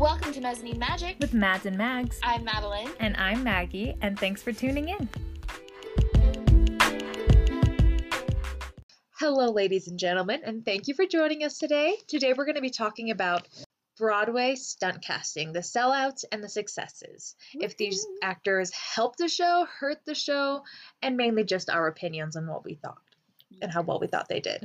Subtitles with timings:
[0.00, 1.16] Welcome to Mezzanine Magic.
[1.20, 2.18] with Mads and Mags.
[2.22, 2.88] I'm Madeline.
[3.00, 5.06] And I'm Maggie, and thanks for tuning in.
[9.18, 11.96] Hello, ladies and gentlemen, and thank you for joining us today.
[12.08, 13.46] Today, we're going to be talking about
[13.98, 17.36] Broadway stunt casting, the sellouts and the successes.
[17.52, 20.62] If these actors helped the show, hurt the show,
[21.02, 23.02] and mainly just our opinions on what we thought
[23.60, 24.64] and how well we thought they did.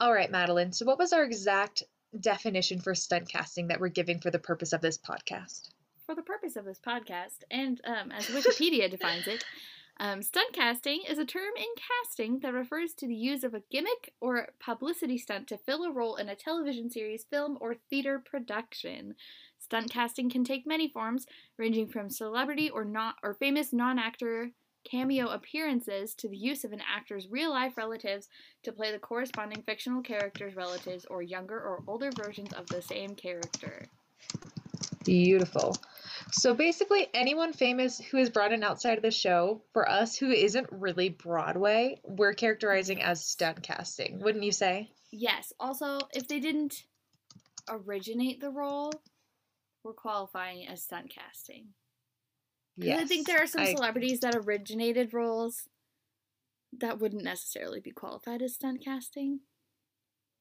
[0.00, 1.82] All right, Madeline, so what was our exact
[2.18, 5.70] definition for stunt casting that we're giving for the purpose of this podcast?
[6.06, 9.44] For the purpose of this podcast, and um, as Wikipedia defines it,
[10.00, 13.62] um, stunt casting is a term in casting that refers to the use of a
[13.70, 18.18] gimmick or publicity stunt to fill a role in a television series, film, or theater
[18.18, 19.14] production.
[19.58, 21.26] Stunt casting can take many forms,
[21.58, 24.52] ranging from celebrity or not or famous non-actor
[24.84, 28.28] cameo appearances to the use of an actor's real-life relatives
[28.62, 33.14] to play the corresponding fictional character's relatives or younger or older versions of the same
[33.14, 33.86] character.
[35.04, 35.76] Beautiful.
[36.32, 40.30] So basically, anyone famous who is brought in outside of the show, for us who
[40.30, 44.90] isn't really Broadway, we're characterizing as stunt casting, wouldn't you say?
[45.10, 45.52] Yes.
[45.58, 46.84] Also, if they didn't
[47.68, 48.92] originate the role,
[49.82, 51.68] we're qualifying as stunt casting.
[52.80, 55.68] 'Cause I think there are some I- celebrities that originated roles
[56.72, 59.40] that wouldn't necessarily be qualified as stunt casting.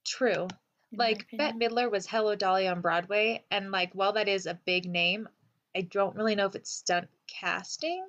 [0.05, 0.47] True.
[0.91, 1.57] in Like Bette.
[1.57, 5.29] Midler was Hello Dolly on Broadway, and like while that is a big name,
[5.75, 8.07] I don't really know if it's stunt casting.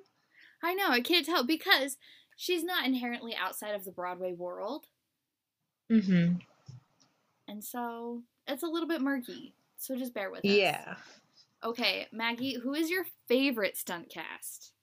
[0.63, 1.97] I know, I can't tell because
[2.35, 4.87] she's not inherently outside of the Broadway world.
[5.91, 6.37] Mm-hmm.
[7.47, 9.53] And so it's a little bit murky.
[9.77, 10.51] So just bear with us.
[10.51, 10.95] Yeah.
[11.63, 14.73] Okay, Maggie, who is your favorite stunt cast?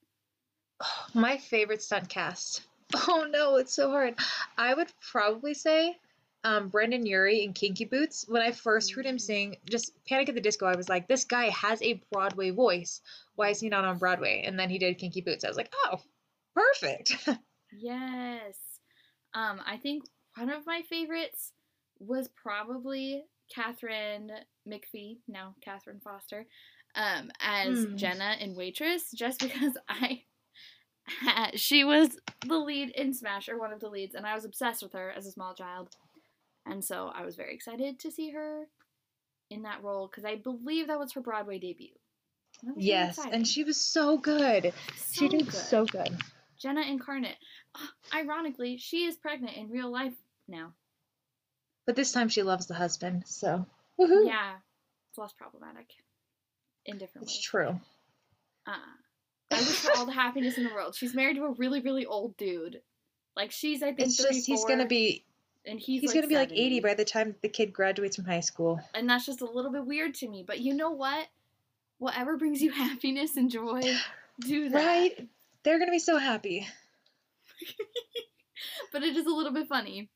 [1.15, 2.62] My favorite stunt cast.
[3.07, 4.15] Oh no, it's so hard.
[4.57, 5.99] I would probably say
[6.43, 8.25] um, Brendon Urie in Kinky Boots.
[8.27, 11.25] When I first heard him sing just Panic at the Disco, I was like, this
[11.25, 13.03] guy has a Broadway voice.
[13.34, 14.43] Why is he not on Broadway?
[14.47, 15.45] And then he did Kinky Boots.
[15.45, 16.01] I was like, oh,
[16.55, 17.28] perfect.
[17.77, 18.56] Yes.
[19.34, 20.05] Um, I think
[20.37, 21.53] one of my favorites
[21.99, 24.31] was probably Katharine
[24.69, 26.47] McPhee, now Katharine Foster,
[26.94, 27.97] um, as Hmm.
[27.97, 30.22] Jenna in Waitress, just because I
[31.20, 34.44] had, she was the lead in Smash, or one of the leads, and I was
[34.44, 35.94] obsessed with her as a small child.
[36.66, 38.64] And so I was very excited to see her
[39.50, 41.94] in that role because I believe that was her Broadway debut.
[42.62, 44.75] And yes, and she was so good.
[45.12, 45.54] she So did good.
[45.54, 46.16] so good.
[46.60, 47.36] Jenna Incarnate.
[47.75, 50.12] Ah, Ironically, she is pregnant in real life
[50.48, 50.72] now.
[51.88, 53.65] But this time she loves the husband, so
[53.99, 54.26] woohoo.
[54.26, 54.56] Yeah,
[55.09, 55.87] it's less problematic
[56.84, 57.41] in different It's ways.
[57.43, 57.81] true.
[58.66, 58.72] Uh,
[59.50, 60.94] I wish her all the happiness in the world.
[60.94, 62.82] She's married to a really, really old dude.
[63.34, 65.25] Like she's, I think, It's just he's gonna be
[65.65, 68.27] and he's, he's like gonna be like 80 by the time the kid graduates from
[68.27, 68.78] high school.
[68.93, 70.44] and that's just a little bit weird to me.
[70.47, 71.27] But you know what?
[71.97, 73.81] Whatever brings you happiness and joy,
[74.41, 74.87] do that.
[74.87, 75.28] Right?
[75.62, 76.69] They're gonna be so happy.
[78.93, 80.10] But it is a little bit funny.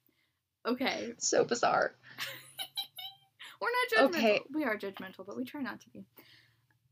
[0.67, 1.93] Okay, so bizarre.
[3.61, 3.69] we're
[3.99, 4.17] not judgmental.
[4.19, 4.41] Okay.
[4.55, 6.05] We are judgmental, but we try not to be.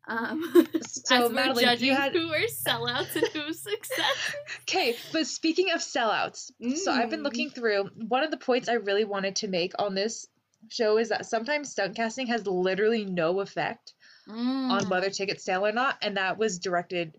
[0.08, 0.42] Um,
[0.82, 4.34] So, as we're Madeline, judging you had- who are sellouts and who's success.
[4.62, 7.24] Okay, but speaking of sellouts, so I've been Mm.
[7.24, 7.84] looking through.
[7.96, 10.26] One of the points I really wanted to make on this
[10.68, 13.94] show is that sometimes stunt casting has literally no effect
[14.28, 14.90] on Mm.
[14.90, 17.18] whether tickets sell or not, and that was directed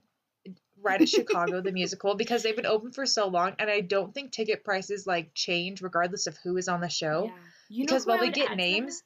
[0.82, 4.14] right at Chicago the musical because they've been open for so long, and I don't
[4.14, 7.26] think ticket prices like change regardless of who is on the show.
[7.26, 7.32] Yeah.
[7.70, 9.04] You Because while they get names,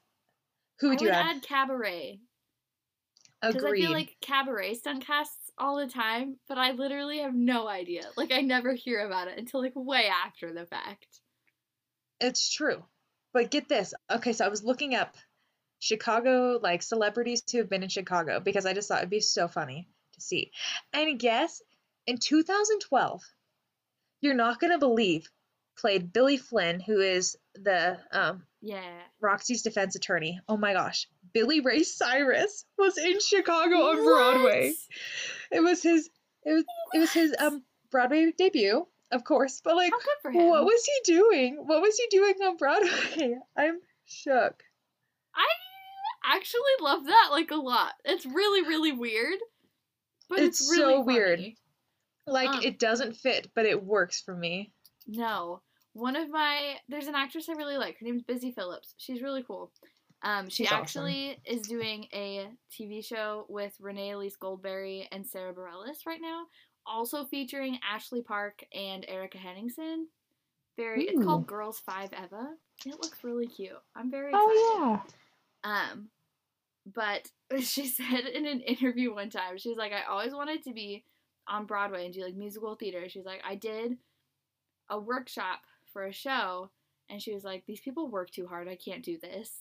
[0.79, 1.37] who I would you would add?
[1.37, 2.19] add cabaret
[3.41, 7.67] because I feel like cabaret stunt casts all the time, but I literally have no
[7.67, 8.03] idea.
[8.17, 11.21] Like I never hear about it until like way after the fact.
[12.19, 12.83] It's true.
[13.33, 13.93] But get this.
[14.09, 15.15] Okay, so I was looking up
[15.79, 19.47] Chicago, like celebrities who have been in Chicago because I just thought it'd be so
[19.47, 20.51] funny to see.
[20.93, 21.61] And guess
[22.07, 23.21] in 2012,
[24.21, 25.29] you're not going to believe,
[25.77, 28.81] played Billy Flynn, who is the um, Yeah.
[29.21, 30.39] Roxy's defense attorney.
[30.47, 31.07] Oh my gosh.
[31.33, 34.73] Billy Ray Cyrus was in Chicago on Broadway.
[35.51, 36.09] It was his
[36.43, 36.63] it was
[36.93, 40.47] it was his um Broadway debut, of course, but like How good for him.
[40.49, 41.57] what was he doing?
[41.65, 43.35] What was he doing on Broadway?
[43.57, 44.63] I'm shook.
[45.35, 47.91] I actually love that like a lot.
[48.05, 49.39] It's really really weird,
[50.29, 51.41] but it's, It's really so weird.
[52.27, 52.61] Like Um.
[52.63, 54.71] it doesn't fit, but it works for me.
[55.07, 55.61] No.
[55.93, 57.99] One of my there's an actress I really like.
[57.99, 58.93] Her name's Busy Phillips.
[58.97, 59.71] She's really cool.
[60.23, 60.81] Um, she She's awesome.
[60.81, 66.45] actually is doing a TV show with Renée Elise Goldsberry and Sara Bareilles right now,
[66.85, 70.07] also featuring Ashley Park and Erika Henningsen.
[70.77, 72.49] Very, it's called Girls Five Eva.
[72.85, 73.71] It looks really cute.
[73.95, 74.43] I'm very excited.
[74.47, 75.01] Oh
[75.63, 75.71] yeah.
[75.91, 76.09] Um,
[76.85, 77.29] but
[77.61, 81.03] she said in an interview one time, she's like, I always wanted to be
[81.47, 83.07] on Broadway and do like musical theater.
[83.09, 83.97] She's like, I did
[84.89, 85.61] a workshop
[85.93, 86.69] for a show,
[87.09, 88.67] and she was like, These people work too hard.
[88.67, 89.51] I can't do this.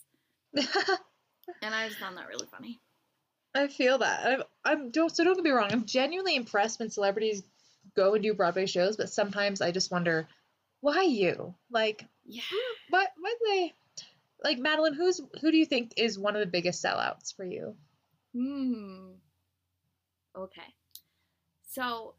[1.62, 2.80] And I just found that really funny.
[3.54, 4.26] I feel that.
[4.26, 5.68] I'm, I'm don't so don't get me wrong.
[5.70, 7.42] I'm genuinely impressed when celebrities
[7.94, 10.26] go and do Broadway shows, but sometimes I just wonder,
[10.80, 11.54] why you?
[11.70, 12.42] Like, Yeah.
[12.90, 13.10] what?
[13.20, 13.74] What they?
[14.44, 17.74] Like Madeline, who's who do you think is one of the biggest sellouts for you?
[18.36, 19.12] Hmm.
[20.36, 20.74] Okay.
[21.70, 22.14] So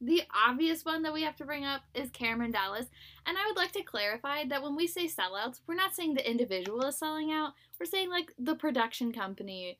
[0.00, 2.86] the obvious one that we have to bring up is Cameron Dallas.
[3.26, 6.28] And I would like to clarify that when we say sellouts, we're not saying the
[6.30, 7.52] individual is selling out.
[7.80, 9.78] We're saying like the production company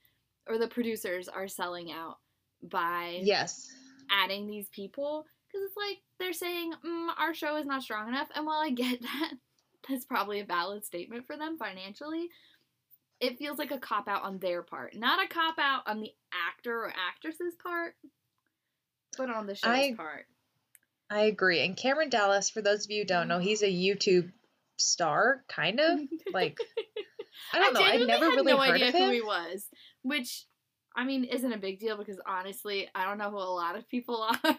[0.48, 2.18] or the producers are selling out
[2.62, 3.68] by Yes.
[4.10, 5.26] adding these people.
[5.46, 8.28] Because it's like they're saying, mm, our show is not strong enough.
[8.34, 9.32] And while I get that,
[9.88, 12.28] that's probably a valid statement for them financially.
[13.20, 16.12] It feels like a cop out on their part, not a cop out on the
[16.48, 17.94] actor or actress's part,
[19.16, 20.26] but on the show's I- part.
[21.10, 21.64] I agree.
[21.64, 24.30] And Cameron Dallas, for those of you who don't know, he's a YouTube
[24.76, 26.00] star, kind of.
[26.34, 26.58] Like,
[27.54, 27.80] I don't know.
[27.80, 29.12] I never had really no heard idea of who him.
[29.14, 29.64] he was,
[30.02, 30.44] which
[30.94, 33.88] I mean isn't a big deal because honestly, I don't know who a lot of
[33.88, 34.56] people are.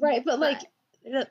[0.00, 0.68] Right, but like, it-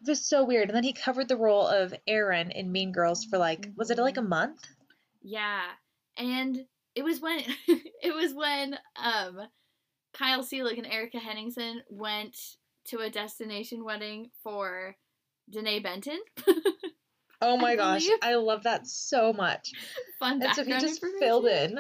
[0.06, 0.70] just so weird.
[0.70, 3.98] And then he covered the role of Aaron in Mean Girls for like, was it
[3.98, 4.60] like a month?
[5.22, 5.64] Yeah,
[6.18, 6.66] and
[6.96, 9.48] it was when it was when um
[10.14, 12.38] Kyle Selig and Erika Henningsen went
[12.86, 14.96] to a destination wedding for
[15.50, 16.20] Danae Benton.
[17.44, 19.74] Oh I my gosh, I love that so much.
[20.18, 21.78] Fun And so he just filled in.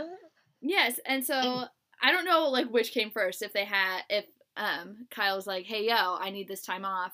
[0.61, 1.63] Yes, and so
[2.01, 3.41] I don't know like which came first.
[3.41, 4.25] If they had, if
[4.57, 7.13] um Kyle was like, "Hey yo, I need this time off,"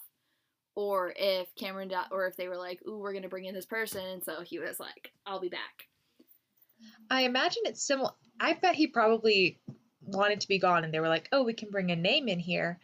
[0.75, 3.65] or if Cameron, do- or if they were like, "Ooh, we're gonna bring in this
[3.65, 5.87] person," and so he was like, "I'll be back."
[7.09, 8.11] I imagine it's similar.
[8.39, 9.59] I bet he probably
[10.01, 12.39] wanted to be gone, and they were like, "Oh, we can bring a name in
[12.39, 12.79] here."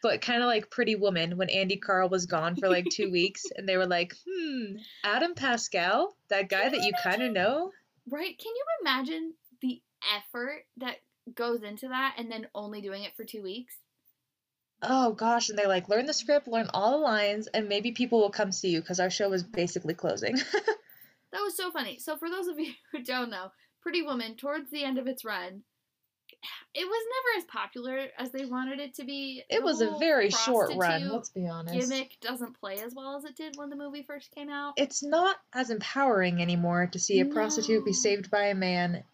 [0.00, 3.44] But kind of like Pretty Woman when Andy Karl was gone for like two weeks,
[3.56, 7.72] and they were like, "Hmm, Adam Pascal, that guy that you kind of know."
[8.08, 8.38] Right?
[8.38, 9.82] Can you imagine the
[10.16, 10.98] effort that
[11.34, 13.74] goes into that, and then only doing it for two weeks?
[14.82, 18.20] Oh gosh, and they like learn the script, learn all the lines, and maybe people
[18.20, 20.38] will come see you because our show was basically closing.
[21.32, 21.98] That was so funny.
[21.98, 23.50] So for those of you who don't know,
[23.82, 25.62] Pretty Woman, towards the end of its run,
[26.74, 29.42] it was never as popular as they wanted it to be.
[29.48, 31.08] it The was a very short run.
[31.08, 31.90] Let's be honest.
[31.90, 34.74] Gimmick doesn't play as well as it did when the movie first came out.
[34.76, 39.04] It's not as empowering anymore to see a prostitute be saved by a man.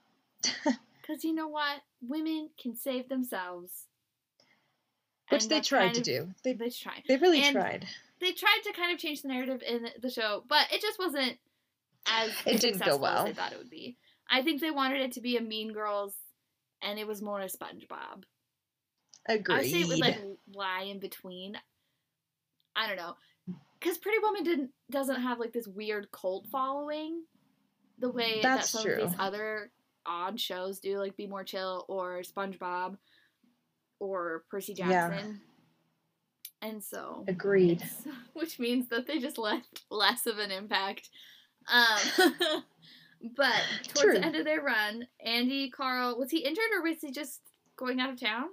[1.07, 1.83] Because you know what?
[2.01, 3.85] Women can save themselves.
[5.35, 6.35] Which they tried to of- do.
[6.43, 7.03] They They tried.
[7.09, 7.87] they really And tried.
[8.21, 11.39] They tried to kind of change the narrative in the show, but it just wasn't
[12.07, 13.19] as It didn't go well.
[13.19, 13.97] as they thought it would be.
[14.31, 16.15] I think they wanted it to be a Mean Girls,
[16.81, 18.25] and it was more a SpongeBob.
[19.27, 19.55] Agreed.
[19.57, 20.19] I say it would like
[20.55, 21.59] lie in between.
[22.77, 23.15] I don't know,
[23.79, 27.25] because Pretty Woman didn't doesn't have like this weird cult following,
[27.99, 29.03] the way That's that some true.
[29.03, 29.71] of these other
[30.07, 32.97] odd shows do, like Be More Chill or SpongeBob,
[34.05, 34.89] or Percy Yeah.
[35.11, 35.41] Jackson.
[36.63, 37.83] And so, Agreed.
[38.33, 41.11] which means that they just left less of an impact.
[41.71, 42.35] Um,
[43.37, 44.13] but towards True.
[44.15, 47.41] the end of their run, Andy Karl was he injured or was he just
[47.77, 48.47] going out of town?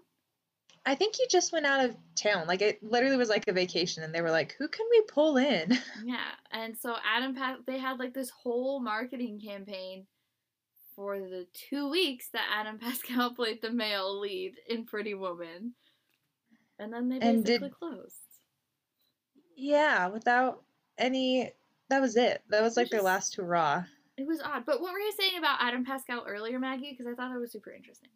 [0.85, 2.47] I think he just went out of town.
[2.47, 5.37] Like it literally was like a vacation, and they were like, "Who can we pull
[5.37, 6.17] in?" Yeah,
[6.51, 10.07] and so Adam pa- they had like this whole marketing campaign
[11.01, 15.73] for the two weeks that Adam Pascal played the male lead in Pretty Woman,
[16.77, 18.15] and then they basically did- closed.
[19.55, 20.61] yeah, without
[20.99, 21.51] any.
[21.89, 22.43] That was it.
[22.49, 23.83] That was like their Just- last hurrah.
[24.17, 24.65] It was odd.
[24.67, 26.91] But what were you saying about Adam Pascal earlier, Maggie?
[26.91, 28.09] Because I thought that was super interesting.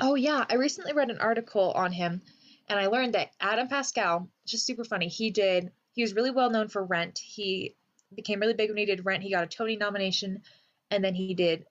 [0.00, 2.22] Oh yeah, I recently read an article on him,
[2.68, 5.08] and I learned that Adam Pascal, just super funny.
[5.08, 5.70] He did.
[5.92, 7.18] He was really well known for Rent.
[7.18, 7.76] He
[8.14, 9.22] became really big when he did Rent.
[9.22, 10.42] He got a Tony nomination,
[10.92, 11.64] and then he did.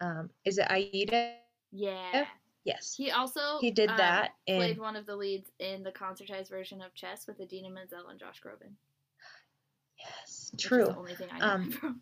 [0.00, 1.34] Um, is it Aida?
[1.72, 2.26] Yeah.
[2.64, 2.94] Yes.
[2.96, 6.80] He also He did um, that played one of the leads in the concertized version
[6.82, 8.72] of Chess with Idina Menzel and Josh Groban.
[9.98, 10.50] Yes.
[10.58, 10.86] True.
[10.86, 12.00] the only thing I know Um, from.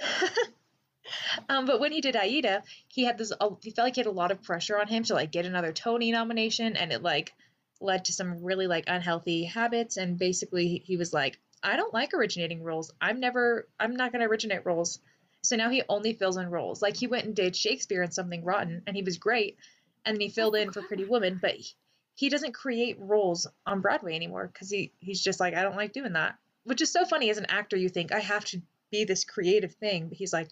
[1.48, 3.32] um, but when he did Aida, he had this.
[3.40, 5.46] uh, He felt like he had a lot of pressure on him to like get
[5.46, 7.32] another Tony nomination, and it like
[7.80, 9.96] led to some really like unhealthy habits.
[9.96, 12.92] And basically, he- he was like, "I don't like originating roles.
[13.00, 13.68] I'm never.
[13.80, 14.98] I'm not going to originate roles."
[15.42, 16.82] So now he only fills in roles.
[16.82, 19.56] Like he went and did Shakespeare in Something Rotten, and he was great.
[20.04, 21.74] And then he filled oh, in for Pretty Woman, but he,
[22.14, 25.92] he doesn't create roles on Broadway anymore because he he's just like, I don't like
[25.92, 26.36] doing that.
[26.64, 27.76] Which is so funny as an actor.
[27.76, 30.48] You think I have to be this creative thing, but he's like,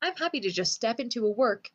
[0.00, 1.70] I'm happy to just step into a work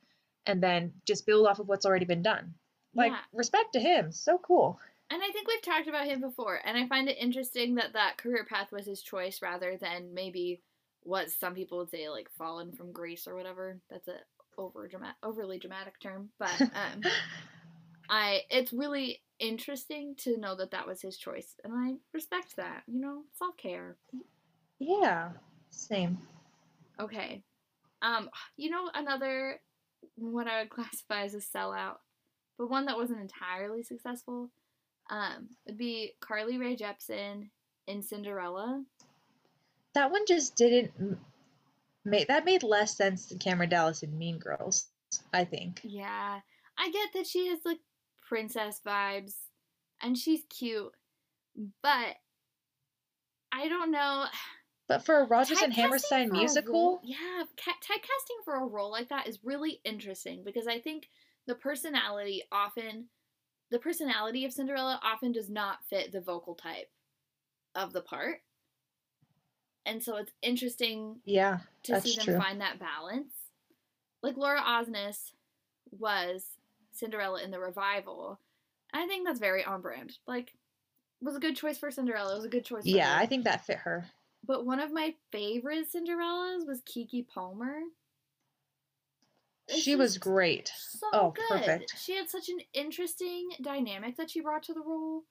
[0.46, 2.54] and then just build off of what's already been done.
[2.96, 3.20] Like Yeah.
[3.34, 4.12] respect to him.
[4.12, 4.80] So cool.
[5.10, 8.18] And I think we've talked about him before, and I find it interesting that that
[8.18, 10.62] career path was his choice rather than maybe
[11.08, 13.80] what some people would say like fallen from grace or whatever.
[13.90, 14.18] That's a
[14.58, 17.02] over dramatic, overly dramatic term, but um,
[18.10, 22.84] I it's really interesting to know that that was his choice, and I respect that.
[22.88, 23.96] You know, self care.
[24.80, 25.30] yeah.
[25.70, 26.18] Same.
[27.00, 27.42] Okay,
[28.02, 29.62] um, you know another
[30.16, 32.00] what I would classify as a sellout,
[32.58, 34.50] but one that wasn't entirely successful.
[35.10, 37.48] Um, would be Carly Rae Jepsen
[37.88, 38.84] in Cinderella.
[39.98, 41.18] That one just didn't
[42.06, 44.86] make that made less sense than Cameron Dallas in Mean Girls,
[45.34, 45.82] I think.
[45.84, 46.40] Yeah,
[46.78, 47.80] I get that she has like
[48.30, 49.34] princess vibes,
[50.00, 50.92] and she's cute,
[51.82, 52.16] but
[53.52, 54.26] I don't know.
[54.88, 59.10] But for a Rodgers and Hammerstein musical, role- yeah, ca- typecasting for a role like
[59.10, 61.10] that is really interesting because I think
[61.48, 63.06] the personality often,
[63.72, 66.92] the personality of Cinderella often does not fit the vocal type
[67.74, 68.42] of the part.
[69.88, 72.38] And so it's interesting yeah, to see them true.
[72.38, 73.34] find that balance.
[74.22, 75.32] Like Laura Osnes
[75.98, 76.44] was
[76.92, 78.38] Cinderella in the revival.
[78.94, 80.18] I think that's very on brand.
[80.28, 80.54] Like,
[81.22, 82.34] was a good choice for Cinderella.
[82.34, 82.84] It was a good choice.
[82.84, 83.22] For yeah, her.
[83.22, 84.06] I think that fit her.
[84.46, 87.80] But one of my favorite Cinderellas was Keke Palmer.
[89.70, 90.72] It's She was great.
[90.76, 91.44] So Oh, good.
[91.50, 91.96] perfect.
[91.98, 95.24] She had such an interesting dynamic that she brought to the role,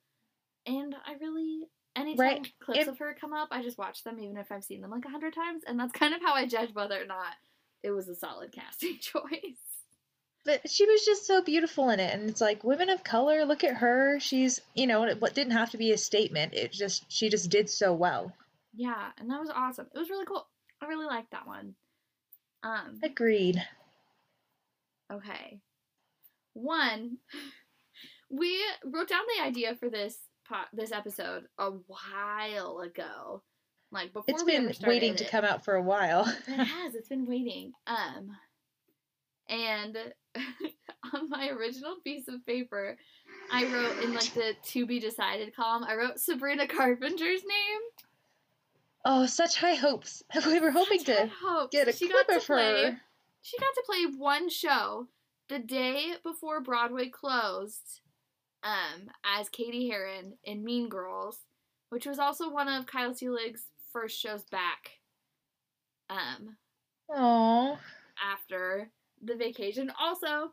[0.67, 1.63] and I really,
[1.97, 2.53] anytime Right.
[2.61, 4.91] clips It- of her come up, I just watch them, even if I've seen them
[4.91, 7.35] like a hundred times, and that's kind of how I judge whether or not
[7.83, 9.59] it was a solid casting choice.
[10.45, 13.45] But she was just so beautiful in it, and it's like women of color.
[13.45, 14.21] Look at her.
[14.21, 16.55] She's, you know, what didn't have to be a statement.
[16.55, 18.33] It just she just did so well.
[18.73, 19.89] Yeah, and that was awesome.
[19.93, 20.47] It was really cool.
[20.81, 21.75] I really liked that one.
[22.63, 23.61] Um, Agreed.
[25.13, 25.59] Okay.
[26.53, 27.19] One,
[28.31, 30.17] we wrote down the idea for this
[30.73, 33.43] this episode a while ago,
[33.93, 35.31] like before It's we been waiting to it.
[35.31, 36.27] come out for a while.
[36.47, 36.95] It has.
[36.95, 37.73] It's been waiting.
[37.87, 38.31] Um,
[39.49, 39.97] and
[41.15, 42.97] on my original piece of paper,
[43.51, 45.85] I wrote in like the to be decided column.
[45.85, 47.81] I wrote Sabrina Carpenter's name.
[49.05, 50.23] oh, such high hopes.
[50.47, 51.71] We were hoping Such to hopes.
[51.73, 53.01] get a She clip got to of play- her.
[53.43, 55.07] She got to play one show
[55.49, 58.01] the day before Broadway closed
[58.67, 59.09] um,
[59.39, 61.39] as Cady Heron in Mean Girls,
[61.91, 64.99] which was also one of Kyle Selig's first shows back
[66.11, 66.57] um,
[67.09, 67.79] Oh,
[68.23, 68.91] after
[69.23, 69.93] the vacation.
[70.01, 70.51] Also,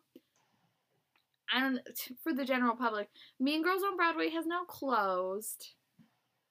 [1.53, 1.79] I don't
[2.23, 5.69] for the general public, Mean Girls on Broadway has now closed.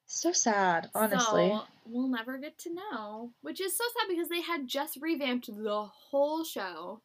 [0.07, 0.91] so sad.
[0.95, 4.99] Honestly, So we'll never get to know, which is so sad because they had just
[5.01, 7.01] revamped the whole show.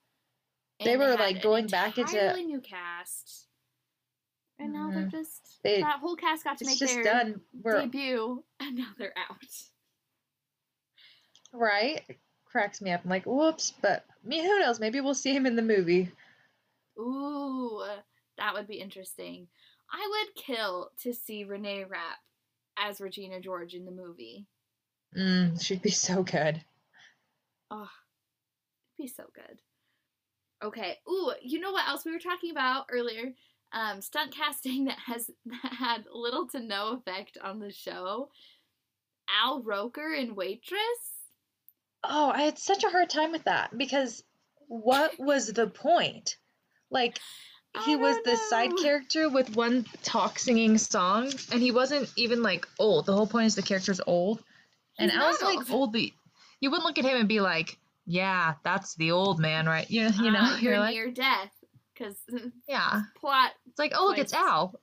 [0.84, 3.47] They were, had like, going back into- new cast,
[4.60, 5.12] and now they're Mhm.
[5.12, 7.42] just They- that whole cast got to make just their done.
[7.54, 9.44] We're debut, and now they're out.
[11.54, 12.04] right.
[12.10, 13.02] It cracks me up.
[13.04, 13.72] I'm like, whoops.
[13.82, 14.80] But me, who knows?
[14.80, 16.12] Maybe we'll see him in the movie.
[17.00, 17.84] Ooh,
[18.38, 19.48] that would be interesting.
[19.92, 22.18] I would kill to see Renee Rapp
[22.78, 24.46] as Regina George in the movie.
[25.18, 26.64] Mm, she'd be so good.
[27.72, 27.90] Oh,
[28.98, 29.62] it'd be so good.
[30.64, 30.98] Okay.
[31.08, 33.34] Ooh, you know what else we were talking about earlier?
[33.72, 38.30] Um, stunt casting that has that had little to no effect on the show.
[39.44, 40.80] Al Roker in Waitress.
[42.04, 44.24] Oh, I had such a hard time with that because
[44.68, 46.38] what was the point?
[46.90, 47.20] Like,
[47.86, 52.68] he was the side character with one talk singing song, and he wasn't even like
[52.80, 53.06] old.
[53.06, 54.42] The whole point is the character's old,
[54.98, 56.02] and He's Al's like old, but
[56.60, 60.10] you wouldn't look at him and be like, "Yeah, that's the old man, right?" You
[60.10, 61.52] you know, Uh, you're you're like, near death
[61.94, 62.18] because
[62.68, 63.02] yeah.
[63.20, 63.52] plot.
[63.78, 64.74] It's like, oh look, it's Al.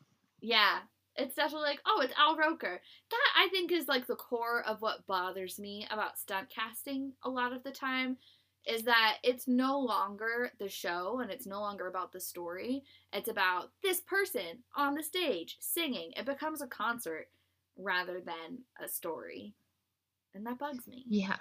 [0.41, 0.79] Yeah,
[1.17, 2.81] it's definitely like, oh, it's Al Roker.
[3.11, 7.29] That I think is like the core of what bothers me about stunt casting a
[7.29, 8.19] lot of the time
[8.65, 12.85] is that it's no longer the show and it's no longer about the story.
[13.13, 16.13] It's about this person on the stage singing.
[16.17, 17.27] It becomes a concert
[17.77, 19.55] rather than a story.
[20.37, 21.05] And that bugs me.
[21.09, 21.35] Yeah,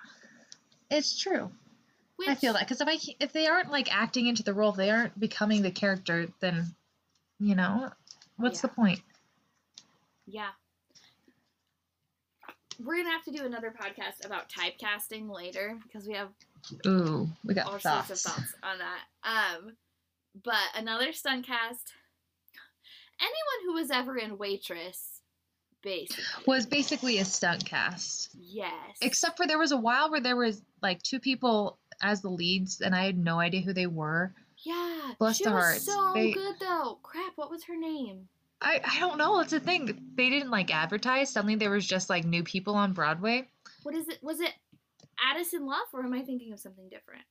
[0.89, 1.51] it's true.
[2.27, 4.77] I feel that because if I if they aren't like acting into the role, if
[4.77, 6.73] they aren't becoming the character, then
[7.43, 7.91] you know,
[8.37, 9.01] what's the point?
[10.25, 10.49] Yeah.
[12.83, 16.29] We're gonna have to do another podcast about typecasting later because we have
[16.87, 18.07] Ooh, we got all thoughts.
[18.07, 19.01] sorts of thoughts on that.
[19.23, 19.73] Um,
[20.43, 21.93] but another stunt cast.
[23.19, 25.21] Anyone who was ever in Waitress,
[25.83, 26.23] basically.
[26.47, 28.29] Was basically a stunt cast.
[28.39, 28.73] Yes.
[29.01, 32.81] Except for there was a while where there was like two people as the leads,
[32.81, 34.33] and I had no idea who they were.
[34.63, 35.11] Yeah.
[35.19, 35.85] Bless she their was hearts.
[35.85, 36.99] so They- good though.
[37.03, 38.27] Crap, what was her name?
[38.61, 39.41] I, I don't know.
[39.41, 39.99] It's a thing.
[40.15, 41.29] They didn't like advertise.
[41.29, 43.47] Suddenly there was just like new people on Broadway.
[43.83, 44.19] What is it?
[44.23, 44.53] Was it
[45.21, 47.23] Addison Love or am I thinking of something different?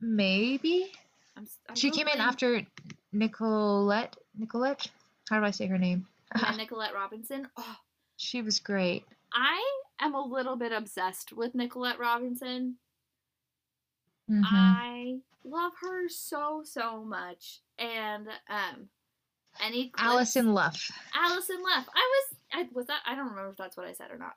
[0.00, 0.90] Maybe
[1.36, 2.62] I'm, I'm she came in after
[3.12, 4.16] Nicolette.
[4.38, 4.86] Nicolette.
[5.28, 6.06] How do I say her name?
[6.40, 7.48] Yeah, Nicolette Robinson.
[7.56, 7.76] Oh,
[8.16, 9.04] she was great.
[9.32, 9.62] I
[10.00, 12.76] am a little bit obsessed with Nicolette Robinson.
[14.30, 14.42] Mhm.
[14.44, 18.88] I love her so so much, and um,
[19.60, 20.90] any clips, Allison Luff.
[21.14, 21.88] Allison Luff.
[21.94, 24.36] I was I was that I don't remember if that's what I said or not.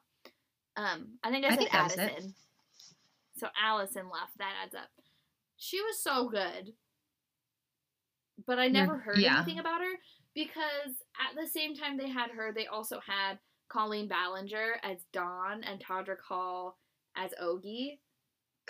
[0.78, 1.98] Um, I think I I said think that.
[1.98, 2.36] Addison.
[3.38, 4.30] So Allison Luff.
[4.38, 4.90] That adds up.
[5.58, 6.74] She was so good,
[8.46, 9.38] but I never heard yeah.
[9.38, 9.94] anything about her
[10.34, 15.64] because at the same time they had her, they also had Colleen Ballinger as Dawn
[15.64, 16.78] and Todrick Hall
[17.16, 18.00] as Ogie.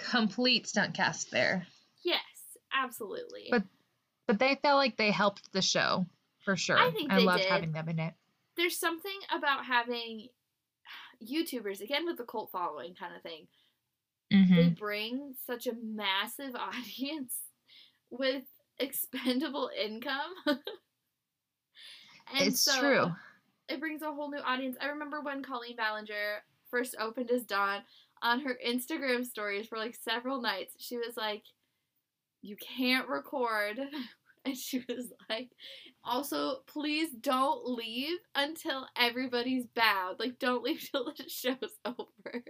[0.09, 1.67] Complete stunt cast there.
[2.03, 2.19] Yes,
[2.73, 3.47] absolutely.
[3.51, 3.63] But-
[4.27, 6.05] But they felt like they helped the show
[6.45, 6.77] for sure.
[6.77, 7.51] I think I they loved did.
[7.51, 8.13] having them in it.
[8.55, 10.27] there's something about having
[11.23, 13.47] YouTubers again with the cult following kind of thing.
[14.31, 14.55] Mhm.
[14.55, 17.35] They bring such a massive audience
[18.11, 18.43] with
[18.77, 20.33] expendable income.
[20.45, 20.61] and
[22.47, 23.11] It's so true.
[23.67, 24.77] It brings a whole new audience.
[24.81, 27.81] I remember when Colleen Ballinger first opened as Dawn
[28.21, 30.75] on her Instagram stories for like several nights.
[30.79, 31.43] She was like,
[32.41, 33.79] "You can't record."
[34.45, 35.49] And she was like,
[36.01, 40.15] also, please don't leave until everybody's bowed.
[40.17, 42.41] Like, don't leave till the show's over.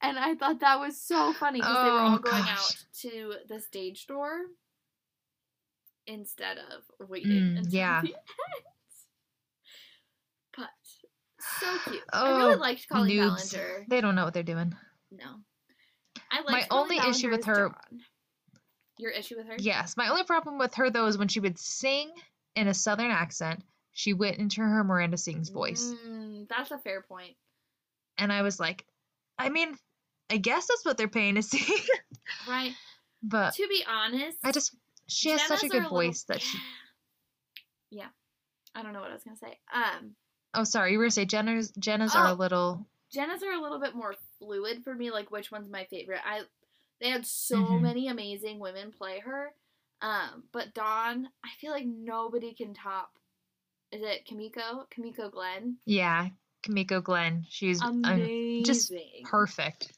[0.00, 2.48] And I thought that was so funny because they were all Oh, going gosh.
[2.58, 4.38] out to the stage door
[6.06, 8.00] instead of waiting Mm, until yeah.
[8.00, 8.16] the end.
[11.60, 12.02] So cute.
[12.12, 13.52] Oh, I really Oh, liked Colleen Noobs.
[13.52, 13.86] Ballinger.
[13.88, 14.74] They don't know what they're doing.
[15.10, 15.26] No.
[16.30, 18.00] I liked My Colleen only issue with her- Dawn.
[18.98, 19.56] Your issue with her?
[19.58, 19.96] Yes.
[19.96, 22.10] My only problem with her though is when she would sing
[22.54, 25.84] in a southern accent, she went into her Miranda Sings voice.
[26.06, 27.34] Mm, that's a fair point.
[28.18, 28.84] And I was like,
[29.38, 29.76] I mean,
[30.30, 31.64] I guess that's what they're paying to see.
[32.48, 32.72] Right.
[33.22, 34.74] but To be honest, I just
[35.08, 36.58] she has such a Jenna's good are little- voice that she
[37.90, 38.08] Yeah.
[38.74, 39.58] I don't know what I was gonna say.
[39.72, 40.14] Um,
[40.54, 42.34] Oh, sorry, you were gonna say Jenna's Jenna's are a Oh.
[42.34, 45.10] little Jenna's are a little bit more fluid for me.
[45.10, 46.20] Like which one's my favorite?
[46.24, 46.42] I
[47.00, 47.80] they had so Mhm.
[47.82, 49.52] many amazing women play her.
[50.00, 53.18] Um, but Dawn, I feel like nobody can top.
[53.90, 54.86] Is it Kimiko?
[54.90, 55.78] Kimiko Glenn.
[55.84, 56.28] yeah,
[56.62, 57.46] Kimiko Glenn.
[57.48, 58.64] She's Amazing.
[58.64, 58.92] just
[59.24, 59.92] perfect.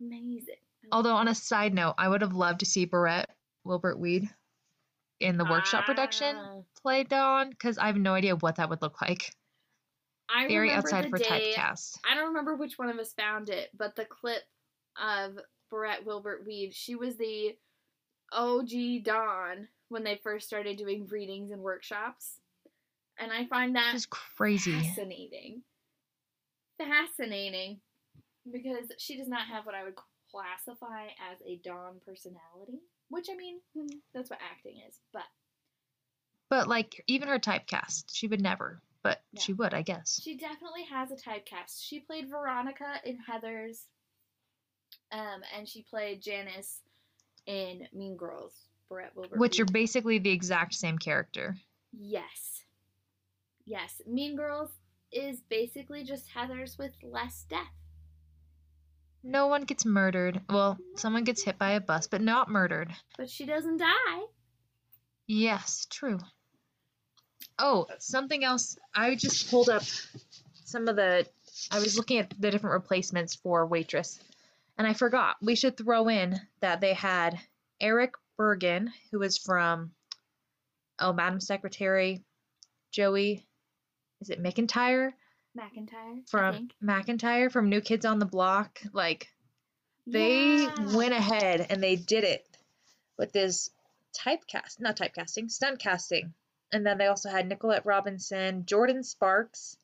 [0.00, 0.56] Amazing.
[0.92, 3.28] Although on a side note, I would have loved to see Barrett
[3.64, 4.28] Wilbert Weed
[5.20, 6.60] in the workshop production Ah.
[6.82, 9.34] play Dawn because I have no idea what that would look like.
[10.30, 11.98] I Very remember outside the for day- typecast.
[12.08, 14.42] I don't remember which one of us found it, but the clip
[15.02, 15.38] of
[15.70, 17.56] Barrett Wilbert Weed, she was the
[18.32, 22.40] OG Dawn when they first started doing readings and workshops.
[23.18, 24.72] And I find that Just crazy.
[24.72, 25.62] fascinating.
[26.78, 27.80] Fascinating.
[28.50, 29.94] Because she does not have what I would
[30.30, 32.80] classify as a Dawn personality.
[33.08, 35.00] Which, I mean, hmm, that's what acting is.
[35.12, 35.22] But
[36.50, 38.80] But like even her typecast, she would never.
[39.02, 39.40] But No.
[39.40, 40.20] she would, I guess.
[40.22, 41.82] She definitely has a typecast.
[41.82, 43.86] She played Veronica in Heather's,
[45.12, 46.80] um, and she played Janice
[47.46, 48.54] in Mean Girls.
[48.88, 49.36] Brett Wilbur.
[49.36, 51.56] Which are basically the exact same character.
[51.92, 52.62] yes,
[53.66, 54.00] yes.
[54.06, 54.70] Mean Girls
[55.12, 57.66] is basically just Heather's with less death.
[59.22, 60.40] No one gets murdered.
[60.48, 62.94] Well, someone gets hit by a bus, but not murdered.
[63.18, 64.22] But she doesn't die.
[65.26, 66.18] Yes, true.
[67.58, 68.78] Oh, something else.
[68.94, 69.82] I just pulled up
[70.64, 71.26] some of the.
[71.70, 74.20] I was looking at the different replacements for waitress,
[74.76, 75.36] and I forgot.
[75.42, 77.38] We should throw in that they had
[77.80, 79.90] Erich Bergen, who was from,
[81.00, 82.22] oh, Madam Secretary,
[82.92, 83.44] Joey,
[84.20, 85.12] is it McIntyre
[85.58, 86.28] McIntyre.
[86.28, 86.68] From.
[86.82, 88.80] McIntyre from New Kids on the Block?
[88.92, 89.28] Like
[90.06, 90.96] they Yeah.
[90.96, 92.46] went ahead and they did it
[93.16, 93.70] with this
[94.16, 96.32] typecast, not typecasting, stunt casting.
[96.72, 99.76] And then they also had Nicolette Robinson, Jordin Sparks,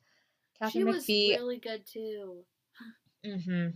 [0.53, 2.43] She Catherine was really good too.
[3.25, 3.67] hmm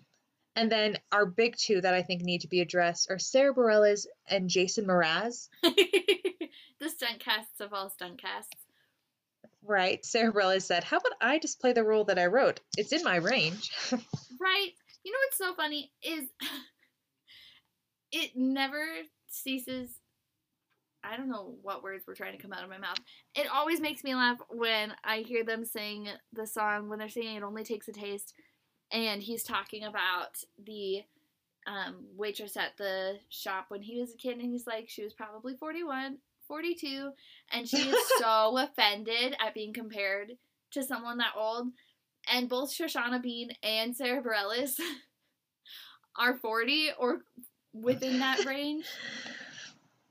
[0.55, 4.05] And then our big two that I think need to be addressed are Sara Bareilles
[4.27, 5.49] and Jason Mraz.
[5.63, 8.53] the stunt casts of all stunt casts.
[9.63, 10.03] Right.
[10.05, 12.61] Sara Bareilles said, How about I just play the role that I wrote?
[12.77, 13.71] It's in my range.
[14.41, 14.71] Right.
[15.03, 16.29] You know what's so funny is
[18.13, 18.85] it never
[19.27, 19.98] ceases.
[21.03, 22.97] I don't know what words were trying to come out of my mouth.
[23.35, 27.37] It always makes me laugh when I hear them sing the song when they're singing
[27.37, 28.33] "It Only Takes a Taste,"
[28.91, 31.03] and he's talking about the
[31.67, 35.13] um, waitress at the shop when he was a kid, and he's like, she was
[35.13, 37.11] probably 41, 42,
[37.51, 40.31] and she is so offended at being compared
[40.71, 41.67] to someone that old.
[42.31, 44.79] And both Shoshana Bean and Sara Bareilles
[46.17, 47.19] are 40 or
[47.73, 48.85] within that range.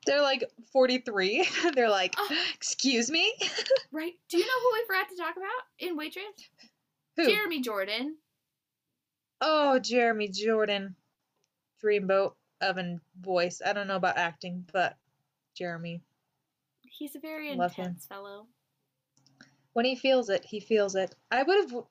[0.09, 1.47] They're like 43.
[1.75, 2.29] They're like, Oh.
[2.55, 3.33] excuse me?
[3.92, 4.12] Right?
[4.29, 5.47] Do you know who we forgot to talk about
[5.79, 6.25] in Waitress?
[7.16, 7.27] Who?
[7.27, 8.16] Jeremy Jordan.
[9.40, 10.94] Oh, Jeremy Jordan.
[11.83, 13.62] Dreamboat oven voice.
[13.64, 14.97] I don't know about acting, but
[15.55, 16.03] Jeremy.
[16.83, 17.87] He's a very Love him.
[17.87, 18.47] intense fellow.
[19.73, 21.14] When he feels it, he feels it.
[21.31, 21.85] I would have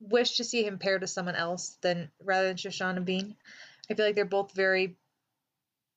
[0.00, 3.36] wished to see him paired with someone else than rather than Shoshana Bean.
[3.90, 4.96] I feel like they're both very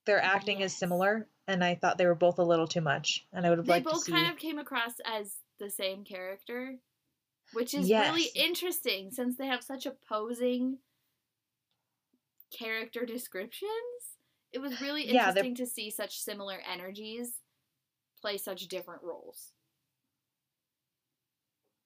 [0.05, 3.45] their acting is similar and I thought they were both a little too much and
[3.45, 6.03] I would have They liked to both see kind of came across as the same
[6.03, 6.75] character,
[7.53, 10.77] which is really interesting since they have such opposing
[12.57, 13.71] character descriptions.
[14.51, 17.39] It was really Yeah, interesting to see such similar energies
[18.21, 19.51] play such different roles.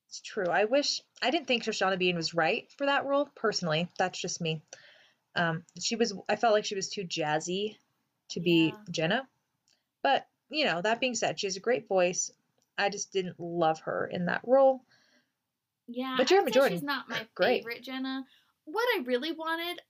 [0.09, 0.47] It's true.
[0.47, 3.89] I wish I didn't think Shoshana Bean was right for that role personally.
[3.97, 4.61] That's just me.
[5.35, 6.13] Um, she was.
[6.29, 7.75] I felt like she was too jazzy
[8.29, 8.77] to be Yeah.
[8.89, 9.27] Jenna.
[10.03, 12.31] But you know, that being said, she has a great voice.
[12.77, 14.81] I just didn't love her in that role.
[15.87, 17.59] Yeah, But Jeremy Jordan, she's not my great.
[17.59, 18.25] favorite Jenna.
[18.65, 19.81] What I really wanted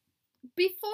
[0.56, 0.90] before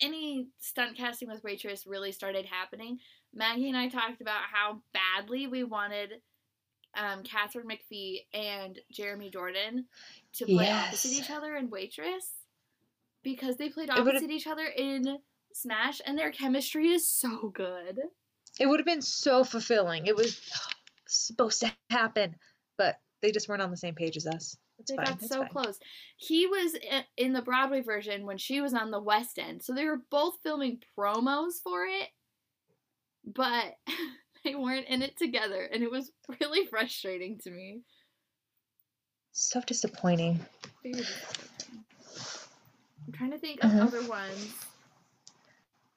[0.00, 2.98] any stunt casting with waitress really started happening,
[3.34, 6.14] Maggie and I talked about how badly we wanted
[6.94, 9.86] um, Katharine McPhee and Jeremy Jordan
[10.34, 12.32] to play opposite each other in Waitress
[13.22, 15.18] because they played opposite each other in
[15.54, 18.00] Smash, and their chemistry is so good.
[18.60, 20.06] It would have been so fulfilling.
[20.06, 20.40] It was
[21.06, 22.36] supposed to happen,
[22.78, 24.56] but they just weren't on the same page as us.
[24.78, 25.06] It's they fine.
[25.06, 25.48] got it's so fine.
[25.48, 25.78] close.
[26.16, 26.76] He was
[27.16, 30.38] in the Broadway version when she was on the West End, so they were both
[30.42, 32.08] filming promos for it,
[33.24, 33.76] but
[34.44, 36.10] they weren't in it together, and it was
[36.40, 37.82] really frustrating to me.
[39.32, 40.40] So disappointing.
[40.84, 41.04] I'm
[43.14, 43.86] trying to think of Uh-huh.
[43.86, 44.54] other ones.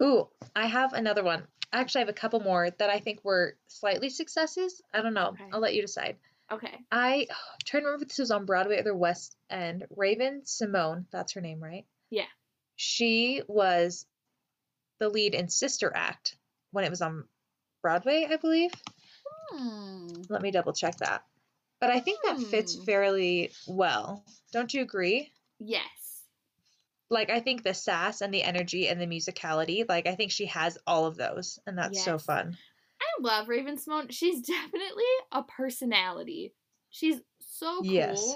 [0.03, 1.43] Ooh, I have another one.
[1.73, 4.81] Actually, I have a couple more that I think were slightly successes.
[4.93, 5.29] I don't know.
[5.29, 5.43] Okay.
[5.51, 6.17] I'll let you decide.
[6.51, 9.86] Okay, I I'm trying to remember if this was on Broadway or the West End.
[9.95, 11.86] Raven Symoné, that's her name, right?
[12.12, 12.25] Yeah.
[12.75, 14.05] She was
[14.99, 16.36] the lead in Sister Act
[16.71, 17.25] when it was on
[17.81, 18.71] Broadway, I believe.
[19.51, 20.08] hmm.
[20.29, 21.23] Let me double check that.
[21.81, 22.84] But I think that fits Hmm.
[22.84, 24.23] fairly well.
[24.51, 25.31] Don't you agree?
[25.60, 25.86] yes,
[27.09, 30.47] Like I think the sass and the energy and the musicality, like I think she
[30.47, 32.57] has all of those, and that's so fun.
[33.01, 34.11] I love Raven Symoné.
[34.11, 36.53] She's definitely a personality.
[36.89, 37.85] She's so cool.
[37.85, 38.35] Yes.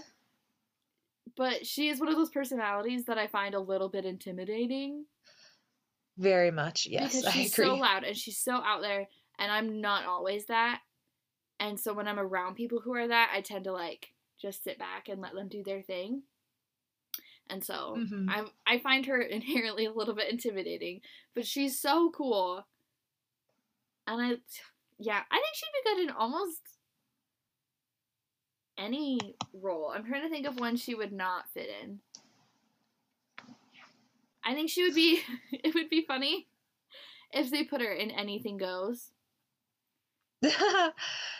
[1.36, 5.06] But she is one of those personalities that I find a little bit intimidating.
[6.18, 9.08] Very much, yes, because she's so loud and she's so out there
[9.40, 10.82] and i'm not always that
[11.60, 14.78] and so when i'm around people who are that i tend to like just sit
[14.78, 16.22] back and let them do their thing
[17.50, 18.28] and so Mhm.
[18.30, 18.44] i
[18.76, 21.02] i find her inherently a little bit intimidating
[21.34, 22.66] but she's so cool
[24.08, 24.36] and i
[24.98, 26.62] yeah i think she'd be good in almost
[28.78, 32.00] any role i'm trying to think of one she would not fit in
[34.42, 35.20] I think she would be.
[35.52, 36.48] It would be funny
[37.34, 39.12] if they put her in Anything Goes.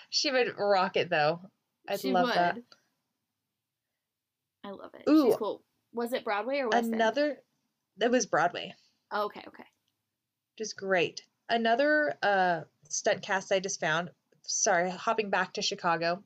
[0.10, 1.40] she would rock it though.
[1.88, 2.36] I'd she love would.
[2.36, 2.58] that.
[4.66, 5.10] I love it.
[5.10, 5.28] Ooh.
[5.28, 5.64] She's cool.
[6.00, 6.96] Was it Broadway or West End?
[6.96, 7.38] Another
[7.98, 8.74] that was Broadway.
[9.12, 9.66] Oh, okay, okay.
[10.58, 11.22] Just great.
[11.50, 14.12] Another uh stunt cast I just found.
[14.44, 16.24] Sorry, hopping back to Chicago.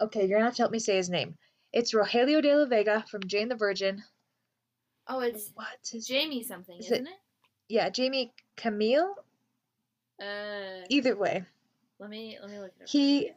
[0.00, 1.36] Okay, you're gonna have to help me say his name.
[1.72, 4.02] It's Rogelio de la Vega from Jane the Virgin.
[5.06, 7.14] Oh, it's What's his Jamie something, Is it- isn't it?
[7.68, 9.12] Yeah, Jamie Camil.
[10.20, 11.44] Uh, Either way,
[11.98, 12.88] let me let me look it up.
[12.88, 13.30] he.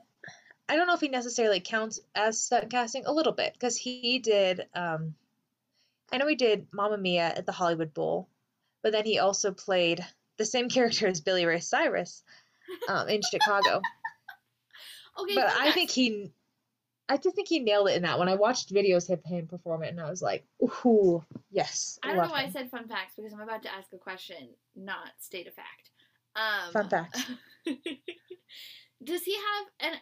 [0.70, 4.20] I don't know if he necessarily counts as stunt casting a little bit because he
[4.20, 4.68] did.
[4.74, 5.16] um
[6.12, 8.28] I know he did Mamma Mia at the Hollywood Bowl,
[8.84, 10.06] but then he also played
[10.38, 12.24] the same character as Billy Ray Cyrus
[12.88, 13.82] um, in Chicago.
[15.19, 16.32] okay, but I think he,
[17.08, 18.30] I just think he nailed it in that one.
[18.30, 22.26] I watched videos of him perform it, and I was like, "Ooh, yes!" I don't
[22.26, 25.47] know why I said fun facts because I'm about to ask a question, not state
[25.47, 25.91] a fact.
[26.36, 27.17] Um, Fun fact.
[29.04, 30.00] does he have an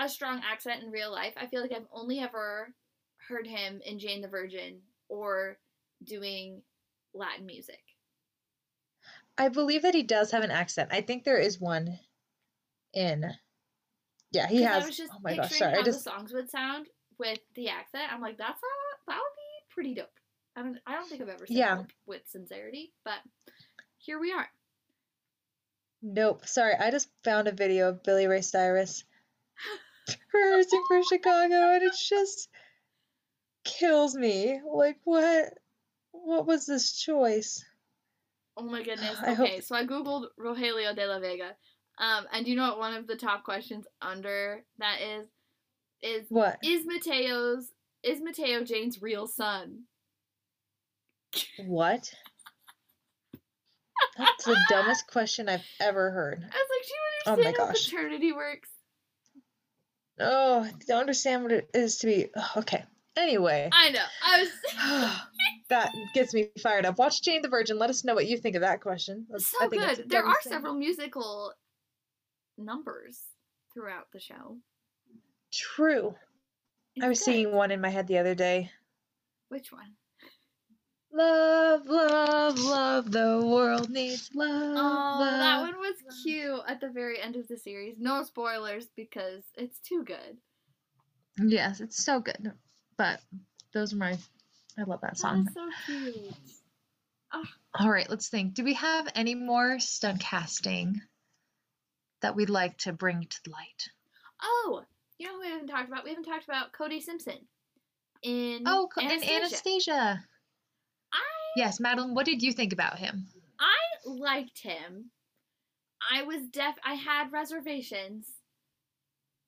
[0.00, 1.34] a strong accent in real life?
[1.36, 2.72] I feel like I've only ever
[3.28, 5.58] heard him in Jane the Virgin or
[6.04, 6.62] doing
[7.14, 7.80] Latin music.
[9.36, 10.90] I believe that he does have an accent.
[10.92, 11.98] I think there is one
[12.92, 13.24] in.
[14.32, 14.82] Yeah, he has.
[14.82, 15.56] I was just oh my gosh!
[15.56, 16.86] Sorry, I how just the songs would sound
[17.18, 18.12] with the accent.
[18.12, 20.08] I'm like, that's a, that would be pretty dope.
[20.56, 21.82] I don't I don't think I've ever said Yeah.
[22.06, 23.18] with sincerity, but
[23.98, 24.48] here we are.
[26.02, 26.46] Nope.
[26.46, 29.04] Sorry, I just found a video of Billy Ray Cyrus
[30.34, 32.48] rehearsing for Chicago, and it's just
[33.68, 34.60] kills me.
[34.66, 35.52] Like, what?
[36.12, 37.64] What was this choice?
[38.56, 39.16] Oh my goodness.
[39.22, 41.56] I hope- Okay, so I googled Rogelio de la Vega.
[41.98, 45.26] Um, and do you know what one of the top questions under that is?
[46.00, 46.58] Is What?
[46.62, 47.70] is Mateo's
[48.04, 49.80] is Mateo Jane's real son?
[51.66, 52.12] What?
[54.16, 56.38] That's the dumbest question I've ever heard.
[56.42, 57.84] I was like, do you Oh my understand how gosh.
[57.90, 58.68] paternity works?
[60.20, 62.28] Oh, don't understand what it is to be.
[62.36, 62.84] ugh, Okay.
[63.18, 64.04] Anyway, I know.
[64.24, 65.16] I was
[65.70, 66.98] that gets me fired up.
[66.98, 67.78] Watch Jane the Virgin.
[67.78, 69.26] Let us know what you think of that question.
[69.28, 70.08] That's- I so good.
[70.08, 71.52] There are several musical
[72.56, 73.20] numbers
[73.74, 74.58] throughout the show.
[75.52, 76.14] True.
[76.94, 77.24] It's I was good.
[77.24, 78.70] singing one in my head the other day.
[79.48, 79.94] Which one?
[81.12, 83.10] Love, love, love.
[83.10, 84.74] The world needs love.
[84.76, 87.96] Oh, that one was cute at the very end of the series.
[87.98, 90.36] No spoilers because it's too good.
[91.38, 92.52] Yes, it's so good.
[92.98, 93.20] But
[93.72, 94.18] those are my.
[94.76, 95.46] I love that That song.
[95.48, 96.34] is so cute.
[97.32, 97.44] Oh.
[97.78, 98.54] All right, let's think.
[98.54, 101.00] Do we have any more stunt casting
[102.22, 103.88] that we'd like to bring to light?
[104.42, 104.82] Oh,
[105.18, 106.04] you know who we haven't talked about?
[106.04, 107.38] We haven't talked about Cody Simpson
[108.22, 109.34] in Oh, Anastasia.
[109.34, 110.24] Anastasia.
[111.12, 111.18] I
[111.56, 113.26] Yes, Madeline, what did you think about him?
[113.60, 115.10] I liked him.
[116.10, 118.26] I was def I had reservations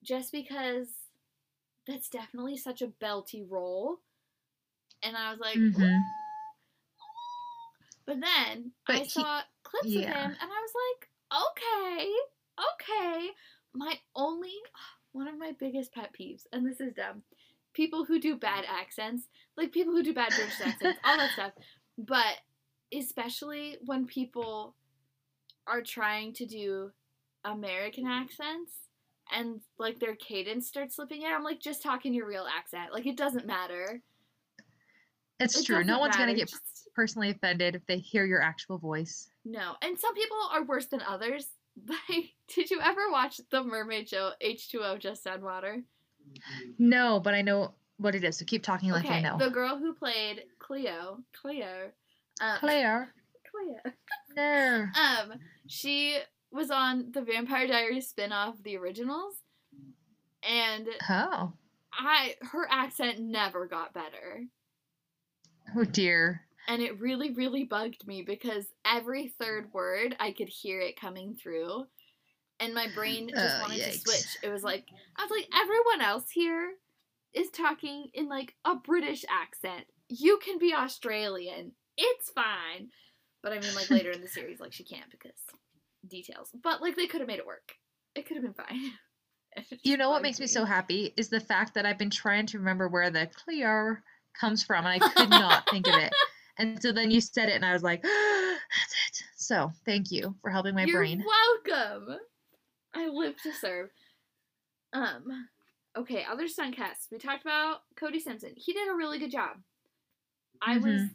[0.05, 0.89] just because
[1.87, 4.01] that's definitely such a belty role.
[5.03, 6.01] And I was like, Mhm.
[7.01, 7.73] "Ooh."
[8.07, 12.13] but then But I he- saw clips of him and I was like, okay,
[12.73, 13.31] okay.
[13.73, 14.55] My only
[15.13, 17.23] one of my biggest pet peeves, and this is dumb,
[17.73, 21.53] people who do bad accents, like people who do bad British accents, all that stuff.
[21.99, 22.39] But
[22.93, 24.75] especially when people
[25.67, 26.93] are trying to do
[27.45, 28.73] American accents
[29.37, 32.93] and like their cadence starts slipping in, I'm like, just talk in your real accent.
[32.93, 34.01] Like it doesn't matter.
[35.39, 35.83] It's It true.
[35.85, 39.31] No one's going to get just- personally offended if they hear your actual voice.
[39.45, 41.47] No, and some people are worse than others.
[41.89, 45.81] Like, did you ever watch the Mermaid Show H2O Just Add Water?
[46.79, 49.39] No, but I know what it is, so keep talking like I okay, know.
[49.39, 51.91] the girl who played Cleo, Cleo,
[52.41, 53.15] uh, Claire.
[53.51, 53.95] Cleo,
[54.37, 54.87] No.
[55.01, 55.35] um,
[55.69, 56.19] she
[56.53, 59.35] was on the Vampire Diaries spin-off, The Originals,
[60.43, 61.53] and Oh.
[61.93, 64.45] I her accent never got better.
[65.77, 66.43] Oh dear.
[66.69, 71.35] And it really, really bugged me because every third word I could hear it coming
[71.35, 71.87] through.
[72.61, 74.37] And my brain just Oh, wanted to switch.
[74.43, 74.87] It was like
[75.17, 76.73] I was like, everyone else here
[77.35, 79.85] is talking in like a British accent.
[80.09, 81.73] You can be Australian.
[81.97, 82.91] It's fine.
[83.43, 85.39] But I mean like later in the series, like she can't because
[86.11, 86.51] details.
[86.63, 87.73] But like they could have made it work.
[88.15, 88.93] It could have been fine.
[89.83, 92.59] You know what makes me so happy is the fact that I've been trying to
[92.59, 94.05] remember where the Clear
[94.39, 96.13] comes from and I could not think of it.
[96.59, 99.25] And so then you said it and I was like, that's it.
[99.37, 101.25] So thank you for helping my You're brain.
[101.27, 102.19] welcome.
[102.95, 103.89] I live to serve.
[104.93, 105.49] Um,
[105.97, 107.09] okay, other stunt casts.
[107.11, 108.53] We talked about Cody Simpson.
[108.57, 109.57] He did a really good job.
[110.63, 110.85] I was.
[111.03, 111.11] Mhm.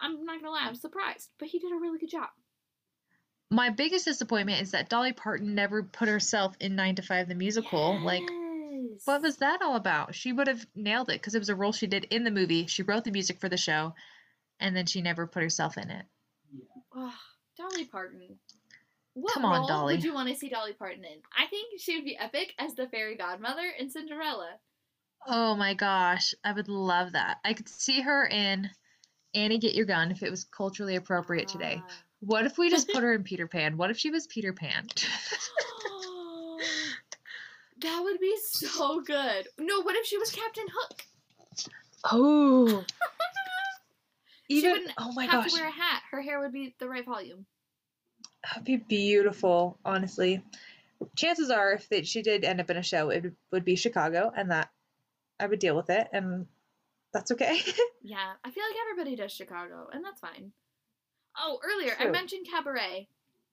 [0.00, 0.66] I'm not gonna lie.
[0.66, 2.28] I'm surprised, but he did a really good job.
[3.50, 7.34] My biggest disappointment is that Dolly Parton never put herself in 9 to 5 the
[7.34, 8.00] musical.
[8.02, 8.28] Like,
[9.04, 10.14] what was that all about?
[10.14, 12.66] She would have nailed it because it was a role she did in the movie.
[12.66, 13.94] She wrote the music for the show
[14.58, 16.06] and then she never put herself in it.
[16.96, 17.12] Ugh,
[17.56, 18.38] Dolly Parton.
[19.14, 19.94] What Come on, Dolly.
[19.94, 21.18] would you want to see Dolly Parton in?
[21.36, 24.50] I think she would be epic as the fairy godmother in Cinderella.
[25.26, 27.38] Oh my gosh, I would love that.
[27.44, 28.70] I could see her in
[29.34, 31.80] Annie Get Your Gun if it was culturally appropriate today.
[31.82, 31.92] Ah.
[32.26, 33.76] What if we just put her in Peter Pan?
[33.76, 34.86] What if she was Peter Pan?
[37.80, 39.46] that would be so good.
[39.58, 41.04] No, what if she was Captain Hook?
[42.12, 42.84] oh.
[44.48, 46.02] She Even wouldn't oh my have gosh, to wear a hat.
[46.12, 47.46] Her hair would be the right volume.
[48.44, 49.76] that'd be beautiful.
[49.84, 50.40] Honestly,
[51.16, 54.52] chances are, if she did end up in a show, it would be Chicago, and
[54.52, 54.70] that
[55.40, 56.46] I would deal with it, and
[57.12, 57.58] that's okay.
[58.04, 60.52] Yeah, I feel like everybody does Chicago, and that's fine.
[61.38, 63.08] Oh, earlier I mentioned Cabaret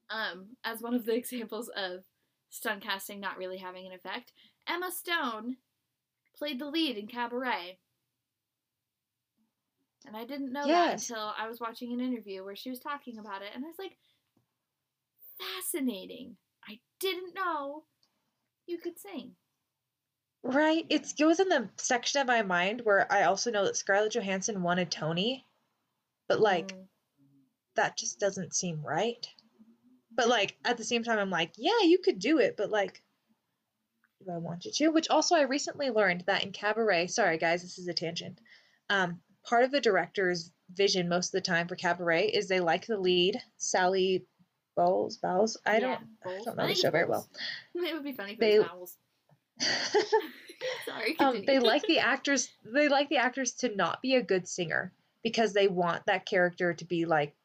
[0.09, 2.03] um, as one of the examples of
[2.49, 4.31] stunt casting not really having an effect.
[4.67, 5.57] Emma Stone
[6.37, 7.79] played the lead in Cabaret.
[10.05, 11.07] And I didn't know Yes.
[11.07, 13.67] that until I was watching an interview where she was talking about it, and I
[13.67, 13.97] was like,
[15.39, 16.35] fascinating.
[16.67, 17.85] I didn't know
[18.67, 19.35] you could sing.
[20.43, 20.85] Right.
[20.89, 24.61] It goes in the section of my mind where I also know that Scarlett Johansson
[24.61, 25.45] won a Tony
[26.27, 26.87] but like Mm.
[27.75, 29.25] That just doesn't seem right.
[30.15, 33.01] But like at the same time, I'm like, yeah, you could do it, but like,
[34.25, 34.87] do I want you to?
[34.89, 37.07] Which also, I recently learned that in Cabaret.
[37.07, 38.39] Sorry, guys, this is a tangent.
[38.89, 42.85] Um, part of the director's vision most of the time for Cabaret is they like
[42.85, 44.25] the lead, Sally
[44.77, 45.17] Bowles.
[45.17, 45.57] Bowles.
[45.65, 45.99] I Yeah, don't.
[46.23, 46.45] bowls.
[46.45, 47.27] don't know the show very well.
[47.75, 48.97] It would be funny if They- it was vowels.
[50.85, 51.15] Sorry.
[51.19, 52.49] um, they like the actors.
[52.63, 56.73] They like the actors to not be a good singer because they want that character
[56.73, 57.35] to be like.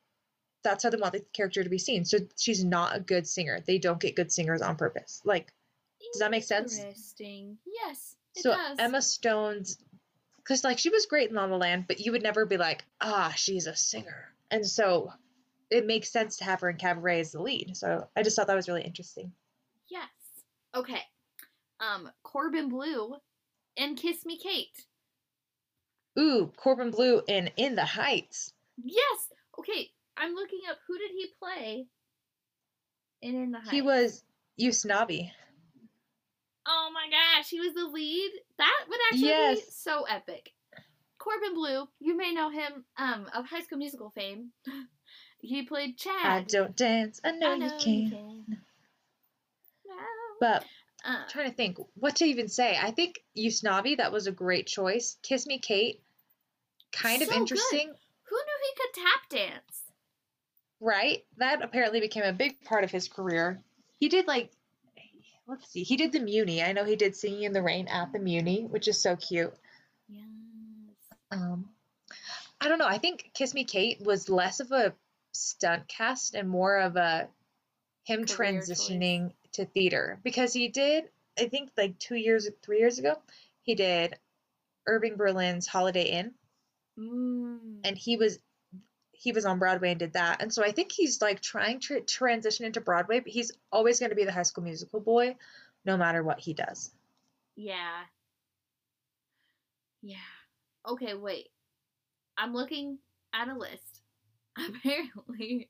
[0.64, 2.04] That's how they want the character to be seen.
[2.04, 3.60] So she's not a good singer.
[3.66, 5.22] They don't get good singers on purpose.
[5.24, 5.52] Like
[6.12, 6.78] does that make sense?
[6.78, 7.58] Interesting.
[7.66, 8.78] Yes, it so does.
[8.78, 9.78] Emma Stone's
[10.36, 12.84] because like she was great in La La Land, but you would never be like,
[13.00, 14.32] ah, she's a singer.
[14.50, 15.12] And so
[15.70, 17.76] it makes sense to have her in Cabaret as the lead.
[17.76, 19.32] So I just thought that was really interesting.
[19.88, 20.08] Yes.
[20.74, 21.02] Okay.
[21.80, 23.16] Um, Corbin Bleu
[23.76, 24.86] and Kiss Me Kate.
[26.18, 28.52] Ooh, Corbin Bleu in In the Heights.
[28.82, 29.32] Yes.
[29.58, 29.90] Okay.
[30.18, 31.86] I'm looking up who did he play
[33.22, 33.70] in In the Heights.
[33.70, 34.24] He was
[34.60, 35.30] Usnavi.
[36.66, 38.30] Oh my gosh, he was the lead.
[38.58, 40.50] That would actually be so epic.
[41.18, 44.50] Corbin Bleu, you may know him um of High School Musical fame.
[45.40, 46.14] He played Chad.
[46.24, 47.20] I don't dance.
[47.24, 48.10] I know, I know you can.
[48.10, 48.58] can.
[49.86, 50.04] Wow.
[50.40, 50.64] But
[51.04, 52.76] Uh, I'm trying to think what to even say.
[52.76, 55.16] I think Usnavi, that was a great choice.
[55.22, 56.02] Kiss Me Kate,
[56.92, 57.40] kind of So good.
[57.42, 57.94] interesting.
[58.24, 59.77] who knew he could tap dance?
[60.80, 61.24] Right?
[61.38, 63.60] That apparently became a big part of his career.
[63.98, 64.50] He did like
[65.46, 66.62] let's see, he did the Muny.
[66.62, 69.52] I know he did Singing in the Rain at the Muny, which is so cute.
[70.08, 70.24] Yes.
[71.30, 71.68] Um
[72.60, 72.86] I don't know.
[72.86, 74.94] I think Kiss Me Kate was less of a
[75.32, 77.28] stunt cast and more of a
[78.04, 78.68] him Career choice.
[78.68, 81.04] transitioning to theater because he did
[81.38, 83.16] I think like 2 years 3 years ago,
[83.62, 84.18] he did
[84.86, 86.34] Irving Berlin's Holiday Inn
[86.98, 87.80] Mm.
[87.84, 88.38] and he was
[89.20, 90.40] he was on Broadway and did that.
[90.40, 94.10] And so I think he's like trying to transition into Broadway, but he's always going
[94.10, 95.36] to be the high school musical boy
[95.84, 96.92] no matter what he does.
[97.56, 98.02] Yeah.
[100.02, 100.16] Yeah.
[100.88, 101.48] Okay, wait.
[102.36, 102.98] I'm looking
[103.34, 104.02] at a list.
[104.56, 105.68] Apparently,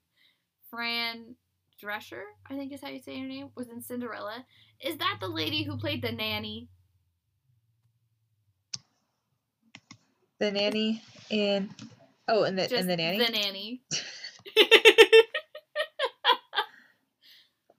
[0.70, 1.34] Fran
[1.82, 4.44] Drescher, I think is how you say her name, was in Cinderella.
[4.80, 6.68] Is that the lady who played the nanny?
[10.38, 11.70] The nanny in
[12.28, 13.18] Oh, and the Just and the nanny.
[13.18, 13.82] The nanny.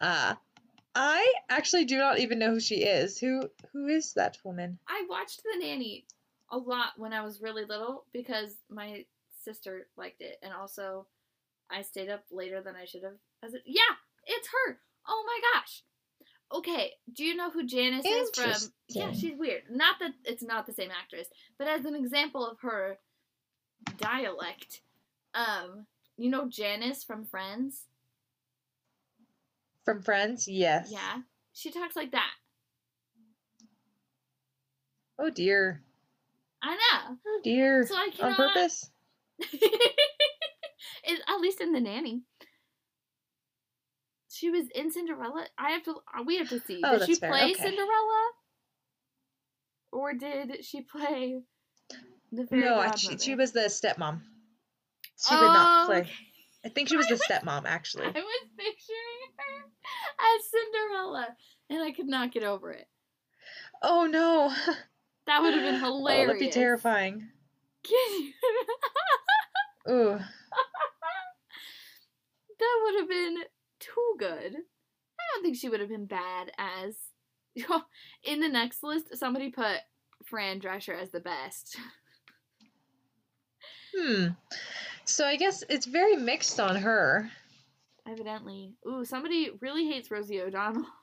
[0.02, 0.34] Uh
[0.96, 3.18] I actually do not even know who she is.
[3.20, 4.80] Who who is that woman?
[4.88, 6.06] I watched The Nanny
[6.52, 9.06] a lot when I was really little because my
[9.44, 11.06] sister liked it, and also
[11.70, 13.14] I stayed up later than I should have.
[13.44, 13.82] As it, yeah,
[14.26, 14.80] it's her.
[15.08, 15.84] Oh my gosh.
[16.52, 18.72] Okay, do you know who Janice is from?
[18.90, 19.64] Yeah, she's weird.
[19.70, 21.28] Not that it's not the same actress,
[21.60, 22.98] but as an example of her
[23.98, 24.82] dialect,
[25.34, 25.86] um,
[26.18, 27.86] you know Janice from Friends?
[29.86, 30.48] From Friends?
[30.48, 30.90] Yes.
[30.92, 31.18] Yeah,
[31.54, 32.32] she talks like that.
[35.18, 35.82] Oh dear.
[36.62, 37.18] I know.
[37.26, 37.86] Oh dear.
[37.88, 38.90] So I On purpose?
[41.28, 42.24] At least in the nanny.
[44.30, 45.48] She was in Cinderella.
[45.58, 45.92] I have to.
[45.92, 46.82] uh, We have to see.
[46.84, 47.54] Oh, did she fair, play okay.
[47.64, 48.32] Cinderella,
[49.92, 51.42] or did she play
[52.32, 54.22] the fairy No, I, she, she was the stepmom.
[55.28, 56.00] She did not Oh, play.
[56.02, 56.12] okay.
[56.66, 58.06] I think she was the stepmom actually.
[58.06, 59.66] I was picturing her
[60.38, 61.28] as Cinderella,
[61.70, 62.88] and I could not get over it.
[63.82, 64.54] Oh no.
[65.28, 66.28] That would have been Oh, hilarious.
[66.28, 67.28] that'd be terrifying.
[67.84, 68.34] Can you-
[69.94, 70.20] Ooh.
[72.60, 73.38] that would have been
[73.80, 74.56] too good.
[74.56, 76.96] I don't think she would have been bad as.
[78.24, 79.78] In the next list, somebody put
[80.26, 81.78] Fran Drescher as the best.
[83.96, 84.28] Hmm.
[85.06, 87.30] So I guess it's very mixed on her.
[88.08, 88.74] Evidently.
[88.88, 90.86] Ooh, somebody really hates Rosie O'Donnell.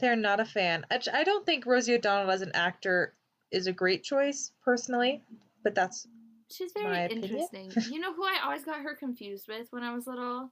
[0.00, 0.84] They're not a fan.
[0.90, 3.14] I, don't think Rosie O'Donnell as an actor
[3.52, 5.22] is a great choice, personally,
[5.62, 6.08] but that's
[6.50, 7.70] She's very interesting.
[7.90, 10.50] you know who I always got her confused with when I was little?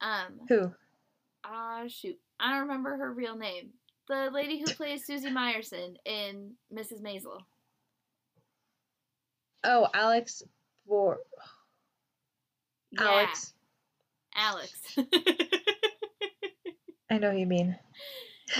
[0.00, 0.72] Um, who?
[1.44, 2.18] ah, shoot.
[2.40, 3.70] I don't remember her real name.
[4.08, 7.02] The lady who plays Susie Myerson in Mrs.
[7.02, 7.40] Maisel.
[9.64, 10.42] Oh, Alex
[10.86, 11.18] Bor
[12.92, 13.54] Yeah, Alex.
[14.36, 14.72] Alex.
[17.10, 17.76] I know who you mean.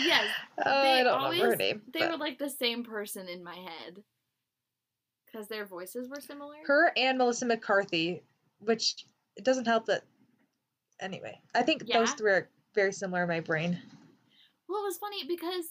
[0.05, 0.27] yes,
[0.65, 1.83] Oh, They I don't remember her name.
[1.93, 4.03] they but were like the same person in my head.
[5.27, 6.55] Because their voices were similar.
[6.67, 8.23] her and Melissa McCarthy,
[8.61, 9.05] which
[9.37, 10.05] it doesn't help that.
[11.01, 13.77] Anyway, I think those three are very similar in my brain.
[14.69, 15.65] Well, it was funny because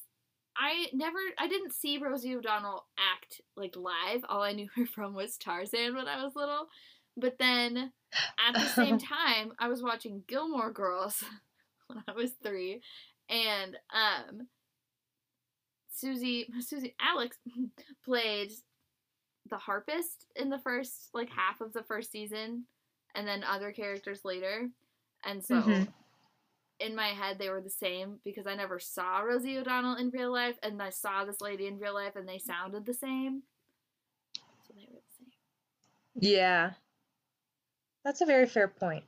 [0.58, 4.24] I never, I didn't see Rosie O'Donnell act like live.
[4.30, 6.68] All I knew her from was Tarzan when I was little.
[7.18, 7.91] But then
[8.47, 11.24] at the same time, I was watching Gilmore Girls
[11.88, 12.82] when I was three,
[13.30, 14.47] and um,
[15.91, 17.38] Susie, Susie, Alex
[18.04, 18.51] played
[19.49, 22.66] the harpist in the first like half of the first season,
[23.16, 24.70] and then other characters later,
[25.24, 25.56] and so.
[25.56, 25.88] Mhm.
[26.84, 30.34] In my head, they were the same because I never saw Rosie O'Donnell in real
[30.34, 33.44] life, and I saw this lady in real life, and they sounded the same.
[34.68, 35.32] So they were the same.
[36.34, 36.72] Yeah.
[38.04, 39.06] That's a very fair point.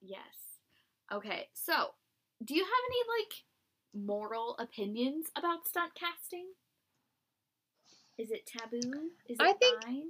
[0.00, 0.22] Yes.
[1.12, 1.88] Okay, so
[2.42, 6.46] do you have any like moral opinions about stunt casting?
[8.16, 9.10] Is it taboo?
[9.28, 10.02] Is it I think- fine?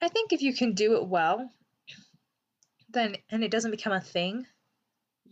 [0.00, 1.50] I think if you can do it well,
[2.88, 4.46] then and it doesn't become a thing,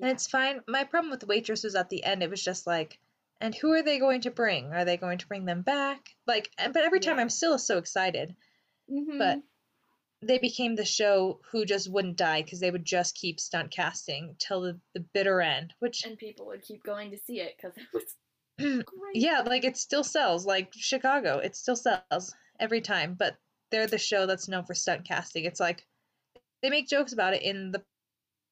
[0.01, 0.11] Yeah.
[0.11, 0.61] it's fine.
[0.68, 2.98] My problem with Waitress was at the end, it was just like,
[3.40, 4.72] and who are they going to bring?
[4.72, 6.11] Are they going to bring them back?
[6.26, 7.22] Like, and- but every time Yeah.
[7.22, 8.34] I'm still so excited.
[8.90, 9.18] Mhm.
[9.18, 9.38] But
[10.22, 14.36] they became the show who just wouldn't die because they would just keep stunt casting
[14.38, 17.74] till the, the bitter end, which and people would keep going to see it because
[17.78, 18.14] it was
[18.59, 19.14] great.
[19.14, 20.44] yeah, like it still sells.
[20.44, 23.14] Like Chicago, it still sells every time.
[23.14, 23.36] But
[23.70, 25.44] they're the show that's known for stunt casting.
[25.44, 25.86] It's like
[26.62, 27.82] they make jokes about it in the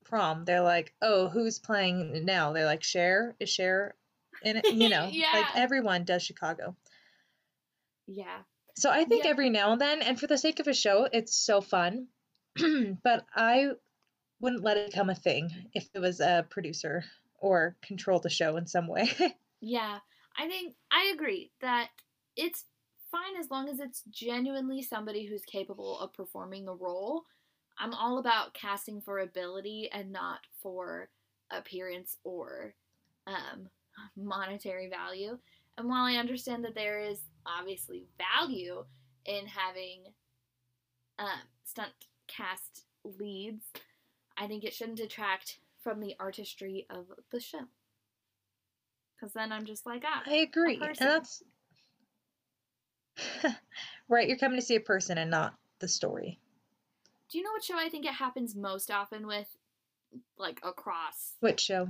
[0.08, 0.44] prom.
[0.44, 3.96] They're like, "Oh, who's playing now?" They're like, "Cher is Cher,"
[4.42, 4.62] and.
[4.70, 5.32] You know, Yeah.
[5.32, 6.76] like everyone does Chicago.
[8.06, 8.44] Yeah.
[8.76, 9.30] So I think Yeah.
[9.30, 12.08] every now and then, and for the sake of a show, it's so fun.
[13.02, 13.72] but I
[14.40, 17.04] wouldn't let it become a thing if it was a producer
[17.38, 19.10] or control the show in some way.
[19.60, 20.00] Yeah.
[20.36, 21.90] I think I agree that
[22.36, 22.64] it's
[23.10, 27.24] fine as long as it's genuinely somebody who's capable of performing the role.
[27.78, 31.08] I'm all about casting for ability and not for
[31.50, 32.74] appearance or
[33.26, 33.68] um,
[34.16, 35.38] monetary value.
[35.76, 38.84] And while I understand that there is obviously value
[39.24, 40.12] in having
[41.18, 41.92] um, stunt
[42.26, 43.64] cast leads,
[44.36, 47.66] I think it shouldn't detract from the artistry of the show.
[49.14, 50.80] Because then I'm just like, ah, I agree.
[50.80, 51.42] And that's
[54.08, 56.38] right, you're coming to see a person and not the story.
[57.30, 59.48] Do you know what show I think it happens most often with?
[60.38, 61.34] Like across.
[61.40, 61.88] Which show?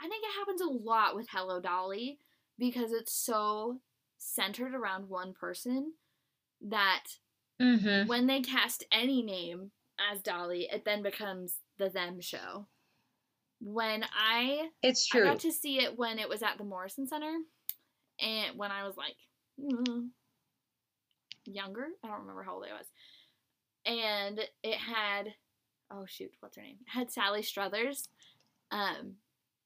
[0.00, 2.18] I think it happens a lot with Hello Dolly
[2.58, 3.80] because it's so
[4.18, 5.92] centered around one person
[6.60, 7.04] that
[7.60, 8.08] Mm-hmm.
[8.08, 9.70] when they cast any name
[10.10, 12.66] as Dolly, it then becomes the them show.
[13.60, 17.06] When I It's true, I got to see it when it was at the Morrison
[17.06, 17.32] Center,
[18.20, 19.14] and when I was like
[19.60, 20.08] mm,
[21.44, 22.86] younger, I don't remember how old I was,
[23.86, 25.34] and it had
[25.90, 26.76] oh shoot, what's her name?
[26.86, 28.08] It had Sally Struthers,
[28.70, 29.16] um,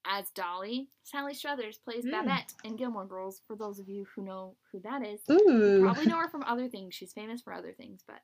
[0.04, 0.88] as Dolly.
[1.04, 2.10] Sally Struthers plays Mm.
[2.10, 3.40] Babette in Gilmore Girls.
[3.46, 6.94] For those of you who know who that is, probably know her from other things.
[6.94, 8.20] She's famous for other things, but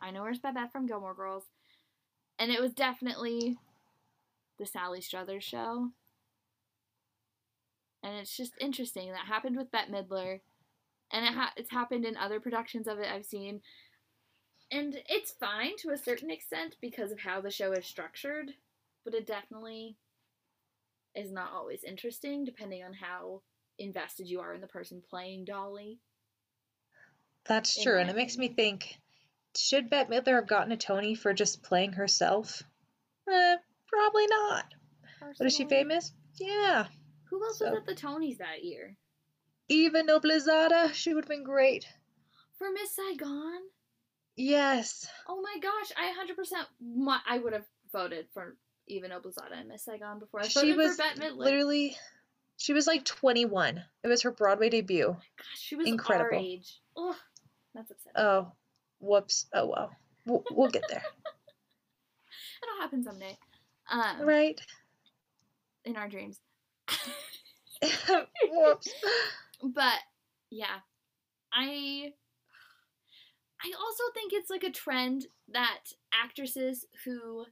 [0.00, 1.44] I know her as Babette from Gilmore Girls.
[2.38, 3.56] And it was definitely
[4.58, 5.90] the Sally Struthers show.
[8.02, 9.10] And it's just interesting.
[9.10, 10.40] That happened with Bette Midler.
[11.12, 13.60] And it ha- it's happened in other productions of it I've seen.
[14.70, 18.50] And it's fine to a certain extent because of how the show is structured.
[19.04, 19.96] But it definitely
[21.14, 23.42] is not always interesting depending on how
[23.78, 26.00] invested you are in the person playing Dolly.
[27.44, 27.98] That's in true.
[27.98, 28.98] And it makes me think
[29.56, 32.62] should Bette Midler have gotten a Tony for just playing herself?
[33.30, 33.56] Eh,
[33.88, 34.64] probably not.
[35.38, 36.12] But is she famous?
[36.38, 36.86] Yeah.
[37.30, 38.96] Who else So- was at the Tonys that year?
[39.68, 41.86] Eva Noblezada, she would have been great.
[42.58, 43.62] For Miss Saigon?
[44.36, 45.08] Yes.
[45.28, 48.56] Oh my gosh, I 100% mu- I would have voted for
[48.86, 51.36] Eva Noblezada and Miss Saigon before I She voted was for Bette Midler.
[51.38, 51.96] literally,
[52.58, 53.82] she was like 21.
[54.02, 55.06] It was her Broadway debut.
[55.08, 55.18] Gosh,
[55.58, 56.36] she was incredible.
[56.36, 56.80] our age.
[56.96, 57.14] Ugh,
[57.74, 58.12] that's upsetting.
[58.16, 58.52] Oh,
[59.00, 59.46] whoops.
[59.54, 59.90] Oh, well.
[60.26, 61.02] We'll, we'll get there.
[62.62, 63.38] It'll happen someday.
[63.90, 64.60] Um, right?
[65.84, 66.38] In our dreams.
[68.50, 68.92] whoops.
[69.62, 69.94] But
[70.50, 70.76] yeah,
[71.52, 72.12] I
[73.62, 75.80] I also think it's like a trend that
[76.12, 77.44] actresses who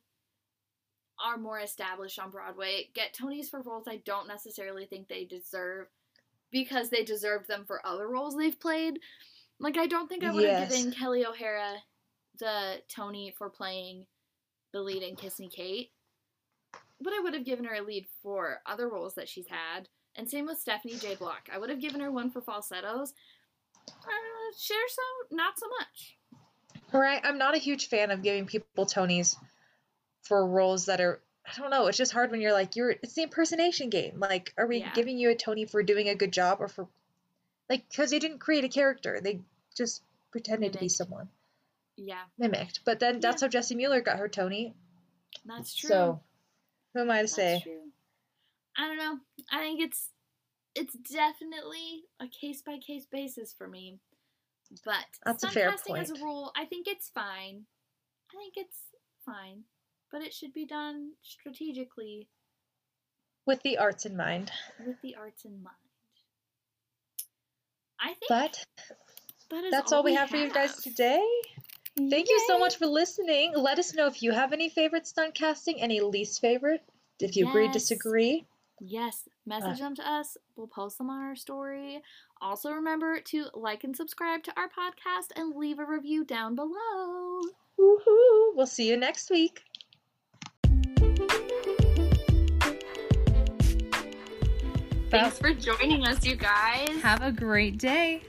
[1.24, 5.86] are more established on Broadway get Tonys for roles I don't necessarily think they deserve
[6.50, 8.98] because they deserved them for other roles they've played.
[9.60, 10.74] Like I don't think I would have Yes.
[10.76, 11.74] given Kelli O'Hara
[12.38, 14.06] the Tony for playing
[14.72, 15.90] the lead in Kiss Me Kate.
[17.00, 19.88] But I would have given her a lead for other roles that she's had.
[20.16, 21.14] And same with Stephanie J.
[21.16, 21.48] Block.
[21.52, 23.14] I would have given her one for falsettos.
[23.88, 26.16] Uh, Cher so not so much.
[26.92, 27.20] Right.
[27.24, 29.36] I'm not a huge fan of giving people Tonys
[30.22, 31.86] for roles that are I don't know.
[31.88, 32.90] It's just hard when you're like you're.
[32.90, 34.18] It's the impersonation game.
[34.18, 34.92] Like, are we Yeah.
[34.94, 36.88] giving you a Tony for doing a good job or for,
[37.68, 39.20] like, because they didn't create a character.
[39.20, 39.40] They
[39.76, 41.28] just pretended to be someone
[41.96, 42.80] Yeah, mimicked.
[42.86, 44.74] But then that's how Jessie Mueller got her Tony.
[45.44, 45.88] that's true.
[45.88, 46.20] So,
[46.94, 47.60] who am I to That's say?
[47.62, 47.90] true.
[48.78, 49.18] I don't know.
[49.52, 50.08] I think it's
[50.74, 53.98] it's definitely a case by case basis for me.
[54.84, 57.64] But That's a stunt fair casting as a rule, I think it's fine.
[58.32, 58.78] I think it's
[59.24, 59.64] fine,
[60.10, 62.28] but it should be done strategically
[63.46, 64.50] With the arts in mind.
[64.84, 65.76] with the arts in mind.
[68.00, 68.64] I think But
[69.50, 71.24] that that's all we have for you guys today.
[71.96, 73.52] Thank you so much for listening.
[73.54, 76.82] Let us know if you have any favorite stunt casting, any least favorite,
[77.20, 78.46] if you agree, disagree.
[78.80, 79.84] Yes, message Uh.
[79.84, 80.36] them to us.
[80.56, 82.02] We'll post them on our story.
[82.40, 87.40] Also, remember to like and subscribe to our podcast and leave a review down below.
[87.78, 88.54] Woohoo!
[88.56, 89.62] We'll see you next week.
[95.10, 96.88] Thanks for joining us, you guys.
[97.02, 98.22] Have a great day.